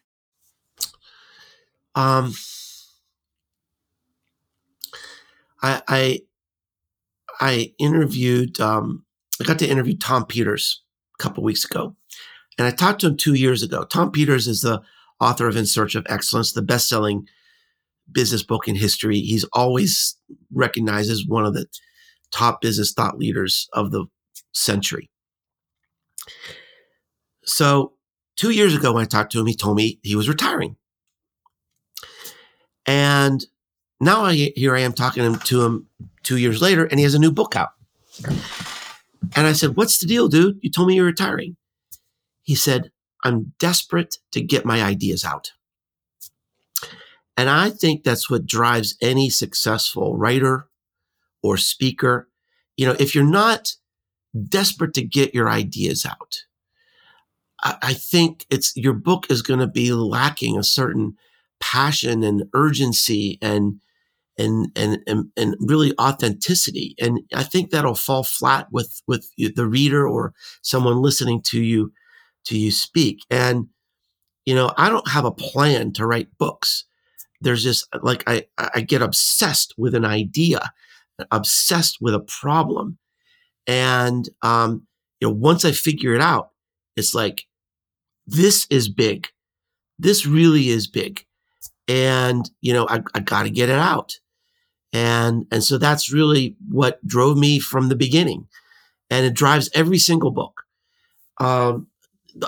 Um, 1.94 2.34
I, 5.62 5.82
I, 5.88 6.20
I 7.40 7.72
interviewed, 7.78 8.60
um, 8.60 9.04
I 9.40 9.44
got 9.44 9.58
to 9.60 9.68
interview 9.68 9.96
Tom 9.96 10.26
Peters 10.26 10.82
a 11.18 11.22
couple 11.22 11.42
weeks 11.44 11.64
ago 11.64 11.96
and 12.58 12.66
I 12.66 12.70
talked 12.70 13.00
to 13.00 13.08
him 13.08 13.16
two 13.16 13.34
years 13.34 13.62
ago. 13.62 13.84
Tom 13.84 14.10
Peters 14.10 14.46
is 14.46 14.62
the 14.62 14.82
author 15.20 15.48
of 15.48 15.56
In 15.56 15.66
Search 15.66 15.94
of 15.94 16.06
Excellence, 16.08 16.52
the 16.52 16.62
best 16.62 16.88
selling 16.88 17.26
business 18.10 18.42
book 18.42 18.68
in 18.68 18.76
history. 18.76 19.20
He's 19.20 19.44
always 19.52 20.16
recognized 20.52 21.10
as 21.10 21.24
one 21.26 21.44
of 21.44 21.54
the 21.54 21.66
top 22.32 22.60
business 22.60 22.92
thought 22.92 23.18
leaders 23.18 23.68
of 23.72 23.90
the 23.90 24.06
century. 24.52 25.10
So, 27.44 27.94
two 28.36 28.50
years 28.50 28.74
ago, 28.74 28.92
when 28.92 29.02
I 29.02 29.06
talked 29.06 29.32
to 29.32 29.40
him, 29.40 29.46
he 29.46 29.54
told 29.54 29.76
me 29.76 29.98
he 30.02 30.16
was 30.16 30.28
retiring. 30.28 30.76
And 32.86 33.44
now 34.00 34.24
I, 34.24 34.52
here 34.54 34.76
I 34.76 34.80
am 34.80 34.92
talking 34.92 35.36
to 35.36 35.64
him 35.64 35.86
two 36.22 36.36
years 36.36 36.60
later, 36.60 36.84
and 36.84 36.98
he 36.98 37.04
has 37.04 37.14
a 37.14 37.18
new 37.18 37.32
book 37.32 37.56
out. 37.56 37.70
And 39.36 39.46
I 39.46 39.52
said, 39.52 39.76
What's 39.76 39.98
the 39.98 40.06
deal, 40.06 40.28
dude? 40.28 40.58
You 40.62 40.70
told 40.70 40.88
me 40.88 40.94
you're 40.94 41.04
retiring. 41.06 41.56
He 42.42 42.54
said, 42.54 42.90
I'm 43.24 43.54
desperate 43.58 44.18
to 44.32 44.42
get 44.42 44.66
my 44.66 44.82
ideas 44.82 45.24
out. 45.24 45.52
And 47.36 47.48
I 47.48 47.70
think 47.70 48.04
that's 48.04 48.30
what 48.30 48.46
drives 48.46 48.96
any 49.00 49.30
successful 49.30 50.16
writer 50.16 50.68
or 51.42 51.56
speaker. 51.56 52.28
You 52.76 52.86
know, 52.86 52.96
if 53.00 53.14
you're 53.14 53.24
not 53.24 53.74
desperate 54.48 54.94
to 54.94 55.02
get 55.02 55.34
your 55.34 55.50
ideas 55.50 56.06
out, 56.06 56.44
I, 57.62 57.76
I 57.82 57.94
think 57.94 58.46
it's 58.50 58.76
your 58.76 58.92
book 58.92 59.30
is 59.30 59.42
going 59.42 59.60
to 59.60 59.66
be 59.66 59.92
lacking 59.92 60.56
a 60.56 60.62
certain 60.62 61.16
passion 61.60 62.22
and 62.22 62.44
urgency 62.54 63.38
and 63.40 63.80
and, 64.36 64.66
and 64.74 64.98
and 65.06 65.30
and 65.36 65.56
really 65.60 65.92
authenticity. 66.00 66.94
And 67.00 67.20
I 67.34 67.44
think 67.44 67.70
that'll 67.70 67.94
fall 67.94 68.24
flat 68.24 68.68
with 68.72 69.02
with 69.06 69.30
the 69.36 69.66
reader 69.66 70.08
or 70.08 70.34
someone 70.62 71.02
listening 71.02 71.42
to 71.42 71.62
you 71.62 71.92
to 72.46 72.58
you 72.58 72.70
speak. 72.70 73.20
And, 73.30 73.68
you 74.44 74.54
know, 74.54 74.72
I 74.76 74.88
don't 74.88 75.08
have 75.08 75.24
a 75.24 75.30
plan 75.30 75.92
to 75.94 76.06
write 76.06 76.36
books. 76.38 76.84
There's 77.40 77.62
just 77.62 77.88
like 78.02 78.24
I, 78.26 78.46
I 78.58 78.80
get 78.80 79.02
obsessed 79.02 79.74
with 79.78 79.94
an 79.94 80.04
idea, 80.04 80.72
obsessed 81.30 81.98
with 82.00 82.14
a 82.14 82.20
problem. 82.20 82.98
And 83.66 84.28
um, 84.42 84.86
you 85.20 85.28
know, 85.28 85.34
once 85.34 85.64
I 85.64 85.72
figure 85.72 86.14
it 86.14 86.20
out, 86.20 86.50
it's 86.96 87.14
like, 87.14 87.46
this 88.26 88.66
is 88.70 88.88
big. 88.88 89.28
This 89.98 90.26
really 90.26 90.68
is 90.68 90.86
big. 90.86 91.24
And, 91.88 92.48
you 92.60 92.72
know, 92.72 92.86
I, 92.88 93.02
I 93.14 93.20
gotta 93.20 93.50
get 93.50 93.68
it 93.68 93.78
out. 93.78 94.14
And 94.92 95.46
and 95.50 95.62
so 95.62 95.76
that's 95.76 96.12
really 96.12 96.56
what 96.68 97.04
drove 97.06 97.36
me 97.36 97.58
from 97.58 97.88
the 97.88 97.96
beginning. 97.96 98.46
And 99.10 99.26
it 99.26 99.34
drives 99.34 99.68
every 99.74 99.98
single 99.98 100.30
book. 100.30 100.62
Um, 101.38 101.88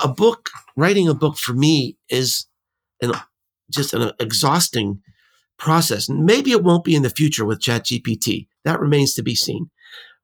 a 0.03 0.09
book, 0.09 0.51
writing 0.77 1.09
a 1.09 1.14
book 1.14 1.37
for 1.37 1.53
me 1.53 1.96
is 2.09 2.46
an 3.03 3.12
just 3.70 3.94
an 3.94 4.12
exhausting 4.20 5.03
process. 5.59 6.09
And 6.09 6.25
maybe 6.25 6.53
it 6.53 6.62
won't 6.62 6.85
be 6.85 6.94
in 6.94 7.03
the 7.03 7.11
future 7.11 7.44
with 7.44 7.61
ChatGPT. 7.61 8.46
That 8.64 8.81
remains 8.81 9.14
to 9.14 9.22
be 9.22 9.35
seen. 9.35 9.70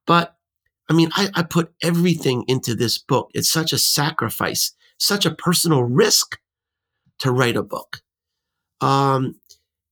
But 0.07 0.37
I 0.89 0.95
mean, 0.95 1.11
I, 1.15 1.31
I 1.35 1.43
put 1.43 1.73
everything 1.83 2.45
into 2.49 2.75
this 2.75 2.99
book. 2.99 3.31
It's 3.35 3.51
such 3.51 3.73
a 3.73 3.79
sacrifice, 3.79 4.73
such 4.99 5.25
a 5.25 5.35
personal 5.35 5.83
risk 5.85 6.39
to 7.21 7.33
write 7.33 7.57
a 7.57 7.63
book. 7.63 8.03
Um, 8.83 9.37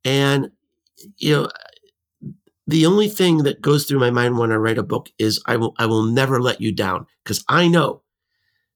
and 0.05 0.51
you 1.17 1.35
know, 1.35 1.49
the 2.67 2.87
only 2.87 3.09
thing 3.09 3.39
that 3.39 3.63
goes 3.63 3.85
through 3.85 4.01
my 4.01 4.11
mind 4.11 4.39
when 4.39 4.53
I 4.53 4.57
write 4.57 4.79
a 4.79 4.83
book 4.83 5.11
is 5.19 5.43
I 5.47 5.57
will 5.57 5.75
I 5.79 5.87
will 5.87 6.05
never 6.05 6.41
let 6.41 6.61
you 6.61 6.73
down 6.73 7.07
because 7.25 7.45
I 7.49 7.69
know 7.69 8.03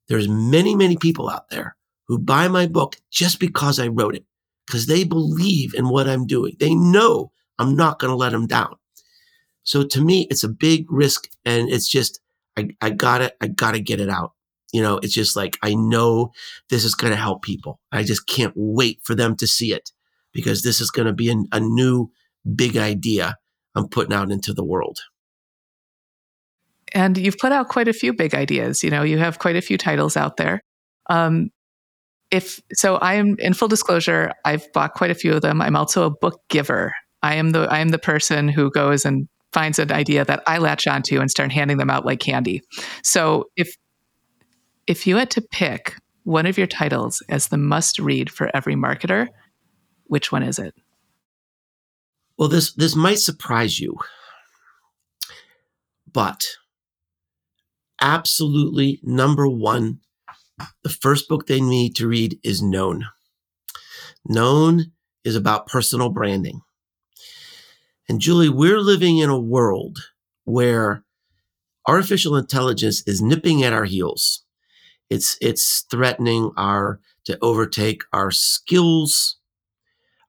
there's 0.08 0.28
many, 0.28 0.74
many 0.74 0.96
people 0.96 1.30
out 1.30 1.48
there 1.50 1.76
who 2.08 2.18
buy 2.18 2.48
my 2.48 2.66
book 2.66 2.96
just 3.10 3.40
because 3.40 3.78
I 3.80 3.88
wrote 3.88 4.14
it, 4.14 4.24
because 4.66 4.86
they 4.86 5.04
believe 5.04 5.74
in 5.74 5.88
what 5.88 6.08
I'm 6.08 6.26
doing. 6.26 6.56
They 6.60 6.74
know 6.74 7.30
I'm 7.58 7.76
not 7.76 7.98
going 7.98 8.10
to 8.10 8.16
let 8.16 8.32
them 8.32 8.46
down. 8.46 8.76
So 9.62 9.82
to 9.84 10.00
me, 10.04 10.26
it's 10.30 10.44
a 10.44 10.48
big 10.48 10.90
risk 10.90 11.28
and 11.44 11.70
it's 11.70 11.88
just, 11.88 12.20
I, 12.58 12.68
I 12.82 12.90
got 12.90 13.22
it. 13.22 13.34
I 13.40 13.46
got 13.46 13.72
to 13.72 13.80
get 13.80 14.00
it 14.00 14.10
out. 14.10 14.32
You 14.72 14.82
know, 14.82 14.98
it's 14.98 15.14
just 15.14 15.36
like, 15.36 15.56
I 15.62 15.74
know 15.74 16.32
this 16.68 16.84
is 16.84 16.94
going 16.94 17.12
to 17.12 17.18
help 17.18 17.42
people. 17.42 17.80
I 17.90 18.02
just 18.02 18.26
can't 18.26 18.52
wait 18.56 19.00
for 19.04 19.14
them 19.14 19.36
to 19.36 19.46
see 19.46 19.72
it 19.72 19.90
because 20.34 20.62
this 20.62 20.80
is 20.80 20.90
going 20.90 21.06
to 21.06 21.14
be 21.14 21.30
a, 21.30 21.36
a 21.52 21.60
new 21.60 22.10
big 22.54 22.76
idea 22.76 23.36
I'm 23.74 23.88
putting 23.88 24.12
out 24.12 24.30
into 24.30 24.52
the 24.52 24.64
world 24.64 25.00
and 26.94 27.18
you've 27.18 27.38
put 27.38 27.52
out 27.52 27.68
quite 27.68 27.88
a 27.88 27.92
few 27.92 28.12
big 28.12 28.34
ideas. 28.34 28.82
You 28.82 28.90
know, 28.90 29.02
you 29.02 29.18
have 29.18 29.40
quite 29.40 29.56
a 29.56 29.60
few 29.60 29.76
titles 29.76 30.16
out 30.16 30.36
there. 30.36 30.62
Um, 31.10 31.50
if 32.30 32.60
so, 32.72 32.96
I 32.96 33.14
am 33.14 33.36
in 33.38 33.52
full 33.52 33.68
disclosure. 33.68 34.32
I've 34.44 34.72
bought 34.72 34.94
quite 34.94 35.10
a 35.10 35.14
few 35.14 35.34
of 35.34 35.42
them. 35.42 35.60
I'm 35.60 35.76
also 35.76 36.06
a 36.06 36.10
book 36.10 36.40
giver. 36.48 36.92
I 37.22 37.34
am 37.34 37.50
the 37.50 37.66
I 37.70 37.80
am 37.80 37.88
the 37.88 37.98
person 37.98 38.48
who 38.48 38.70
goes 38.70 39.04
and 39.04 39.28
finds 39.52 39.78
an 39.78 39.92
idea 39.92 40.24
that 40.24 40.42
I 40.46 40.58
latch 40.58 40.86
onto 40.86 41.20
and 41.20 41.30
start 41.30 41.52
handing 41.52 41.78
them 41.78 41.90
out 41.90 42.06
like 42.06 42.20
candy. 42.20 42.62
So 43.02 43.46
if 43.56 43.76
if 44.86 45.06
you 45.06 45.16
had 45.16 45.30
to 45.30 45.40
pick 45.40 45.96
one 46.24 46.46
of 46.46 46.56
your 46.56 46.66
titles 46.66 47.22
as 47.28 47.48
the 47.48 47.58
must 47.58 47.98
read 47.98 48.30
for 48.30 48.50
every 48.54 48.74
marketer, 48.74 49.28
which 50.06 50.32
one 50.32 50.42
is 50.42 50.58
it? 50.58 50.74
Well, 52.36 52.48
this 52.48 52.72
this 52.74 52.96
might 52.96 53.18
surprise 53.18 53.78
you, 53.78 53.96
but 56.12 56.44
absolutely 58.00 59.00
number 59.02 59.48
one, 59.48 60.00
the 60.82 60.90
first 60.90 61.28
book 61.28 61.46
they 61.46 61.60
need 61.60 61.94
to 61.96 62.08
read 62.08 62.38
is 62.42 62.62
Known. 62.62 63.06
Known 64.26 64.92
is 65.24 65.36
about 65.36 65.66
personal 65.66 66.10
branding. 66.10 66.60
And 68.08 68.20
Julie, 68.20 68.48
we're 68.48 68.80
living 68.80 69.18
in 69.18 69.30
a 69.30 69.38
world 69.38 69.98
where 70.44 71.04
artificial 71.86 72.36
intelligence 72.36 73.02
is 73.06 73.22
nipping 73.22 73.62
at 73.62 73.72
our 73.72 73.84
heels. 73.84 74.44
It's, 75.08 75.36
it's 75.40 75.86
threatening 75.90 76.50
our, 76.56 77.00
to 77.24 77.38
overtake 77.40 78.02
our 78.12 78.30
skills, 78.30 79.36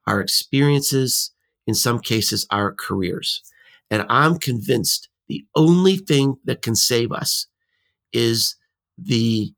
our 0.07 0.21
experiences, 0.21 1.31
in 1.67 1.73
some 1.73 1.99
cases, 1.99 2.45
our 2.51 2.73
careers. 2.73 3.41
And 3.89 4.05
I'm 4.09 4.37
convinced 4.37 5.09
the 5.27 5.45
only 5.55 5.97
thing 5.97 6.37
that 6.45 6.61
can 6.61 6.75
save 6.75 7.11
us 7.11 7.47
is 8.13 8.55
the 8.97 9.53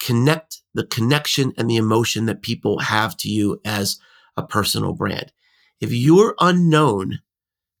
connect, 0.00 0.62
the 0.74 0.86
connection 0.86 1.52
and 1.58 1.68
the 1.68 1.76
emotion 1.76 2.26
that 2.26 2.42
people 2.42 2.78
have 2.78 3.16
to 3.18 3.28
you 3.28 3.60
as 3.64 3.98
a 4.36 4.42
personal 4.46 4.92
brand. 4.94 5.32
if 5.80 5.92
you're 5.92 6.34
unknown, 6.40 7.20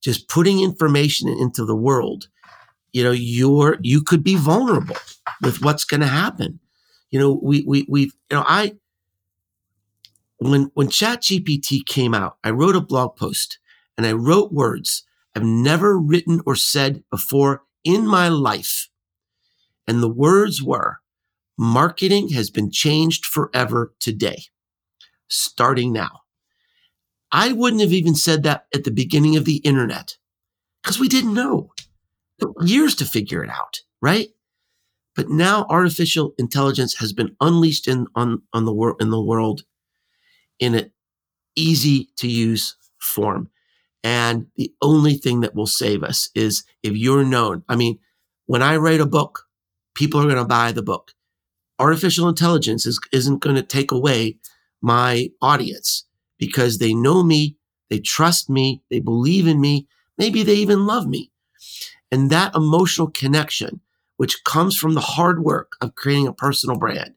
just 0.02 0.28
putting 0.28 0.60
information 0.60 1.28
into 1.28 1.64
the 1.64 1.74
world, 1.74 2.28
you 2.92 3.02
know, 3.02 3.10
you're 3.10 3.78
you 3.82 4.02
could 4.02 4.22
be 4.22 4.36
vulnerable 4.36 4.96
with 5.42 5.62
what's 5.62 5.84
going 5.84 6.00
to 6.00 6.06
happen. 6.06 6.60
You 7.10 7.18
know, 7.18 7.40
we 7.42 7.64
we 7.66 7.86
we 7.88 8.02
you 8.02 8.12
know, 8.32 8.44
I 8.46 8.76
when 10.38 10.70
when 10.74 10.88
ChatGPT 10.88 11.84
came 11.84 12.14
out, 12.14 12.38
I 12.44 12.50
wrote 12.50 12.76
a 12.76 12.80
blog 12.80 13.16
post 13.16 13.58
and 13.96 14.06
I 14.06 14.12
wrote 14.12 14.52
words 14.52 15.04
I've 15.34 15.44
never 15.44 15.98
written 15.98 16.40
or 16.46 16.56
said 16.56 17.04
before 17.10 17.62
in 17.84 18.06
my 18.06 18.28
life. 18.28 18.88
And 19.86 20.02
the 20.02 20.12
words 20.12 20.62
were 20.62 20.98
marketing 21.56 22.30
has 22.30 22.50
been 22.50 22.70
changed 22.70 23.24
forever 23.26 23.94
today, 24.00 24.44
starting 25.28 25.92
now. 25.92 26.20
I 27.32 27.52
wouldn't 27.52 27.82
have 27.82 27.92
even 27.92 28.14
said 28.14 28.42
that 28.44 28.66
at 28.74 28.84
the 28.84 28.90
beginning 28.90 29.36
of 29.36 29.44
the 29.44 29.56
internet 29.58 30.16
because 30.82 30.98
we 30.98 31.08
didn't 31.08 31.34
know. 31.34 31.72
Years 32.60 32.94
to 32.96 33.04
figure 33.04 33.42
it 33.42 33.50
out, 33.50 33.80
right? 34.00 34.28
But 35.16 35.28
now 35.28 35.66
artificial 35.68 36.32
intelligence 36.38 36.94
has 36.98 37.12
been 37.12 37.34
unleashed 37.40 37.88
in 37.88 38.06
on, 38.14 38.42
on 38.52 38.64
the 38.64 38.72
world 38.72 38.96
in 39.00 39.10
the 39.10 39.20
world 39.20 39.64
in 40.58 40.74
an 40.74 40.90
easy 41.56 42.08
to 42.16 42.28
use 42.28 42.76
form. 42.98 43.50
And 44.04 44.46
the 44.56 44.72
only 44.80 45.14
thing 45.14 45.40
that 45.40 45.54
will 45.54 45.66
save 45.66 46.02
us 46.02 46.30
is 46.34 46.64
if 46.82 46.96
you're 46.96 47.24
known. 47.24 47.64
I 47.68 47.76
mean, 47.76 47.98
when 48.46 48.62
I 48.62 48.76
write 48.76 49.00
a 49.00 49.06
book, 49.06 49.46
people 49.94 50.20
are 50.20 50.24
going 50.24 50.36
to 50.36 50.44
buy 50.44 50.72
the 50.72 50.82
book. 50.82 51.12
Artificial 51.78 52.28
intelligence 52.28 52.86
is, 52.86 53.00
isn't 53.12 53.40
going 53.40 53.56
to 53.56 53.62
take 53.62 53.90
away 53.90 54.38
my 54.80 55.30
audience 55.42 56.04
because 56.38 56.78
they 56.78 56.94
know 56.94 57.22
me, 57.22 57.56
they 57.90 57.98
trust 57.98 58.48
me, 58.48 58.82
they 58.90 59.00
believe 59.00 59.46
in 59.46 59.60
me, 59.60 59.86
maybe 60.16 60.42
they 60.42 60.54
even 60.54 60.86
love 60.86 61.06
me. 61.06 61.30
And 62.10 62.30
that 62.30 62.54
emotional 62.54 63.08
connection, 63.08 63.80
which 64.16 64.42
comes 64.44 64.76
from 64.76 64.94
the 64.94 65.00
hard 65.00 65.42
work 65.42 65.72
of 65.80 65.94
creating 65.94 66.26
a 66.26 66.32
personal 66.32 66.78
brand, 66.78 67.14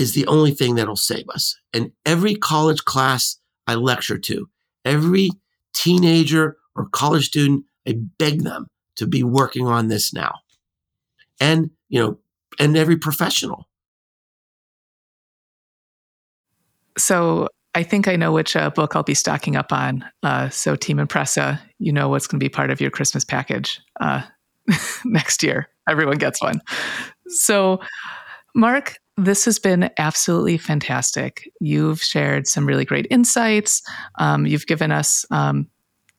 is 0.00 0.14
the 0.14 0.26
only 0.26 0.52
thing 0.52 0.74
that'll 0.74 0.96
save 0.96 1.28
us. 1.28 1.56
And 1.72 1.92
every 2.06 2.34
college 2.34 2.84
class 2.84 3.36
I 3.66 3.74
lecture 3.74 4.18
to, 4.18 4.48
every 4.84 5.30
teenager 5.74 6.56
or 6.74 6.88
college 6.88 7.26
student, 7.26 7.64
I 7.86 7.96
beg 8.18 8.42
them 8.42 8.66
to 8.96 9.06
be 9.06 9.22
working 9.22 9.66
on 9.66 9.88
this 9.88 10.12
now. 10.12 10.36
And, 11.38 11.70
you 11.88 12.00
know, 12.00 12.18
and 12.58 12.76
every 12.76 12.96
professional. 12.96 13.68
So 16.98 17.48
I 17.74 17.82
think 17.82 18.08
I 18.08 18.16
know 18.16 18.32
which 18.32 18.56
uh, 18.56 18.70
book 18.70 18.96
I'll 18.96 19.02
be 19.02 19.14
stocking 19.14 19.56
up 19.56 19.72
on. 19.72 20.04
Uh, 20.22 20.48
so, 20.48 20.74
Team 20.76 20.98
Impressa, 20.98 21.60
you 21.78 21.92
know 21.92 22.08
what's 22.08 22.26
going 22.26 22.40
to 22.40 22.44
be 22.44 22.48
part 22.48 22.70
of 22.70 22.80
your 22.80 22.90
Christmas 22.90 23.24
package 23.24 23.80
uh, 24.00 24.22
next 25.04 25.42
year. 25.42 25.68
Everyone 25.88 26.18
gets 26.18 26.42
one. 26.42 26.60
So, 27.28 27.80
Mark, 28.54 28.96
this 29.24 29.44
has 29.44 29.58
been 29.58 29.90
absolutely 29.98 30.58
fantastic. 30.58 31.50
You've 31.60 32.02
shared 32.02 32.46
some 32.46 32.66
really 32.66 32.84
great 32.84 33.06
insights. 33.10 33.82
Um, 34.18 34.46
you've 34.46 34.66
given 34.66 34.90
us 34.90 35.24
um, 35.30 35.68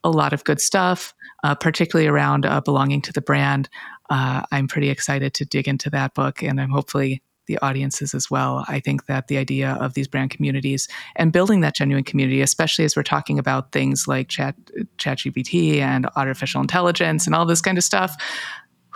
a 0.03 0.09
lot 0.09 0.33
of 0.33 0.43
good 0.43 0.61
stuff, 0.61 1.13
uh, 1.43 1.55
particularly 1.55 2.07
around 2.07 2.45
uh, 2.45 2.61
belonging 2.61 3.01
to 3.03 3.13
the 3.13 3.21
brand. 3.21 3.69
Uh, 4.09 4.43
I'm 4.51 4.67
pretty 4.67 4.89
excited 4.89 5.33
to 5.35 5.45
dig 5.45 5.67
into 5.67 5.89
that 5.89 6.13
book, 6.13 6.43
and 6.43 6.59
I'm 6.59 6.69
hopefully 6.69 7.23
the 7.47 7.57
audiences 7.59 8.13
as 8.13 8.29
well. 8.29 8.65
I 8.67 8.79
think 8.79 9.07
that 9.07 9.27
the 9.27 9.37
idea 9.37 9.77
of 9.81 9.93
these 9.93 10.07
brand 10.07 10.29
communities 10.29 10.87
and 11.15 11.33
building 11.33 11.61
that 11.61 11.75
genuine 11.75 12.03
community, 12.03 12.41
especially 12.41 12.85
as 12.85 12.95
we're 12.95 13.03
talking 13.03 13.39
about 13.39 13.71
things 13.71 14.07
like 14.07 14.29
Chat 14.29 14.55
GPT 14.97 15.79
and 15.79 16.07
artificial 16.15 16.61
intelligence 16.61 17.25
and 17.25 17.35
all 17.35 17.45
this 17.45 17.61
kind 17.61 17.77
of 17.77 17.83
stuff, 17.83 18.15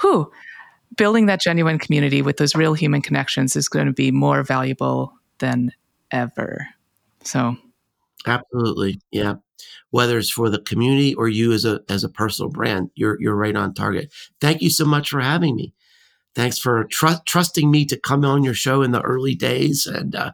whew, 0.02 0.32
building 0.98 1.26
that 1.28 1.42
genuine 1.42 1.80
community 1.80 2.22
with 2.22 2.38
those 2.38 2.56
real 2.56 2.74
human 2.74 3.02
connections 3.02 3.56
is 3.56 3.70
going 3.70 3.88
to 3.88 3.94
be 3.94 4.12
more 4.12 4.44
valuable 4.44 5.14
than 5.40 5.72
ever. 6.12 6.68
So, 7.24 7.58
absolutely, 8.26 9.02
yeah. 9.12 9.36
Whether 9.92 10.18
it's 10.18 10.30
for 10.30 10.50
the 10.50 10.62
community 10.62 11.14
or 11.16 11.28
you 11.28 11.54
as 11.54 11.66
a 11.66 11.82
as 11.90 12.04
a 12.04 12.10
personal 12.10 12.50
brand, 12.50 12.90
you're 12.96 13.20
you're 13.20 13.36
right 13.36 13.56
on 13.56 13.74
target. 13.74 14.14
Thank 14.42 14.62
you 14.62 14.70
so 14.70 14.86
much 14.86 15.10
for 15.10 15.22
having 15.22 15.56
me. 15.56 15.74
Thanks 16.36 16.60
for 16.60 16.84
tr- 16.86 17.24
trusting 17.26 17.72
me 17.72 17.86
to 17.86 17.98
come 17.98 18.26
on 18.26 18.44
your 18.44 18.54
show 18.54 18.82
in 18.82 18.92
the 18.92 19.02
early 19.02 19.36
days, 19.36 19.86
and 19.86 20.16
uh, 20.16 20.32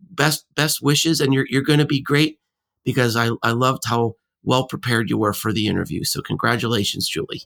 best 0.00 0.46
best 0.54 0.82
wishes. 0.82 1.20
And 1.20 1.34
you're 1.34 1.46
you're 1.48 1.62
going 1.62 1.78
to 1.78 1.84
be 1.84 2.00
great 2.00 2.38
because 2.84 3.16
I 3.16 3.30
I 3.42 3.50
loved 3.50 3.82
how 3.86 4.14
well 4.42 4.66
prepared 4.66 5.10
you 5.10 5.18
were 5.18 5.34
for 5.34 5.52
the 5.52 5.66
interview. 5.66 6.04
So 6.04 6.22
congratulations, 6.22 7.08
Julie. 7.08 7.42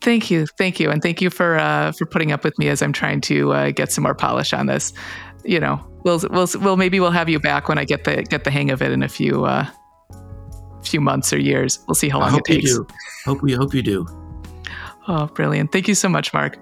Thank 0.00 0.30
you, 0.30 0.46
thank 0.46 0.80
you, 0.80 0.90
and 0.90 1.02
thank 1.02 1.20
you 1.20 1.28
for 1.28 1.58
uh, 1.58 1.92
for 1.92 2.06
putting 2.06 2.32
up 2.32 2.42
with 2.42 2.58
me 2.58 2.68
as 2.68 2.80
I'm 2.80 2.92
trying 2.92 3.20
to 3.22 3.52
uh, 3.52 3.70
get 3.70 3.92
some 3.92 4.02
more 4.02 4.14
polish 4.14 4.52
on 4.52 4.66
this. 4.66 4.92
You 5.44 5.60
know, 5.60 5.78
we'll 6.04 6.20
we'll 6.30 6.48
we'll 6.60 6.76
maybe 6.76 7.00
we'll 7.00 7.10
have 7.10 7.28
you 7.28 7.38
back 7.38 7.68
when 7.68 7.78
I 7.78 7.84
get 7.84 8.04
the 8.04 8.22
get 8.22 8.44
the 8.44 8.50
hang 8.50 8.70
of 8.70 8.80
it 8.80 8.92
in 8.92 9.02
a 9.02 9.08
few 9.08 9.44
uh, 9.44 9.66
few 10.82 11.00
months 11.00 11.32
or 11.32 11.38
years. 11.38 11.78
We'll 11.86 11.94
see 11.94 12.08
how 12.08 12.20
long 12.20 12.34
it 12.34 12.44
takes. 12.44 12.70
You 12.70 12.86
do. 12.88 12.94
Hope 13.26 13.42
we 13.42 13.52
hope 13.52 13.74
you 13.74 13.82
do. 13.82 14.06
Oh, 15.06 15.26
brilliant! 15.26 15.70
Thank 15.72 15.86
you 15.86 15.94
so 15.94 16.08
much, 16.08 16.32
Mark. 16.32 16.58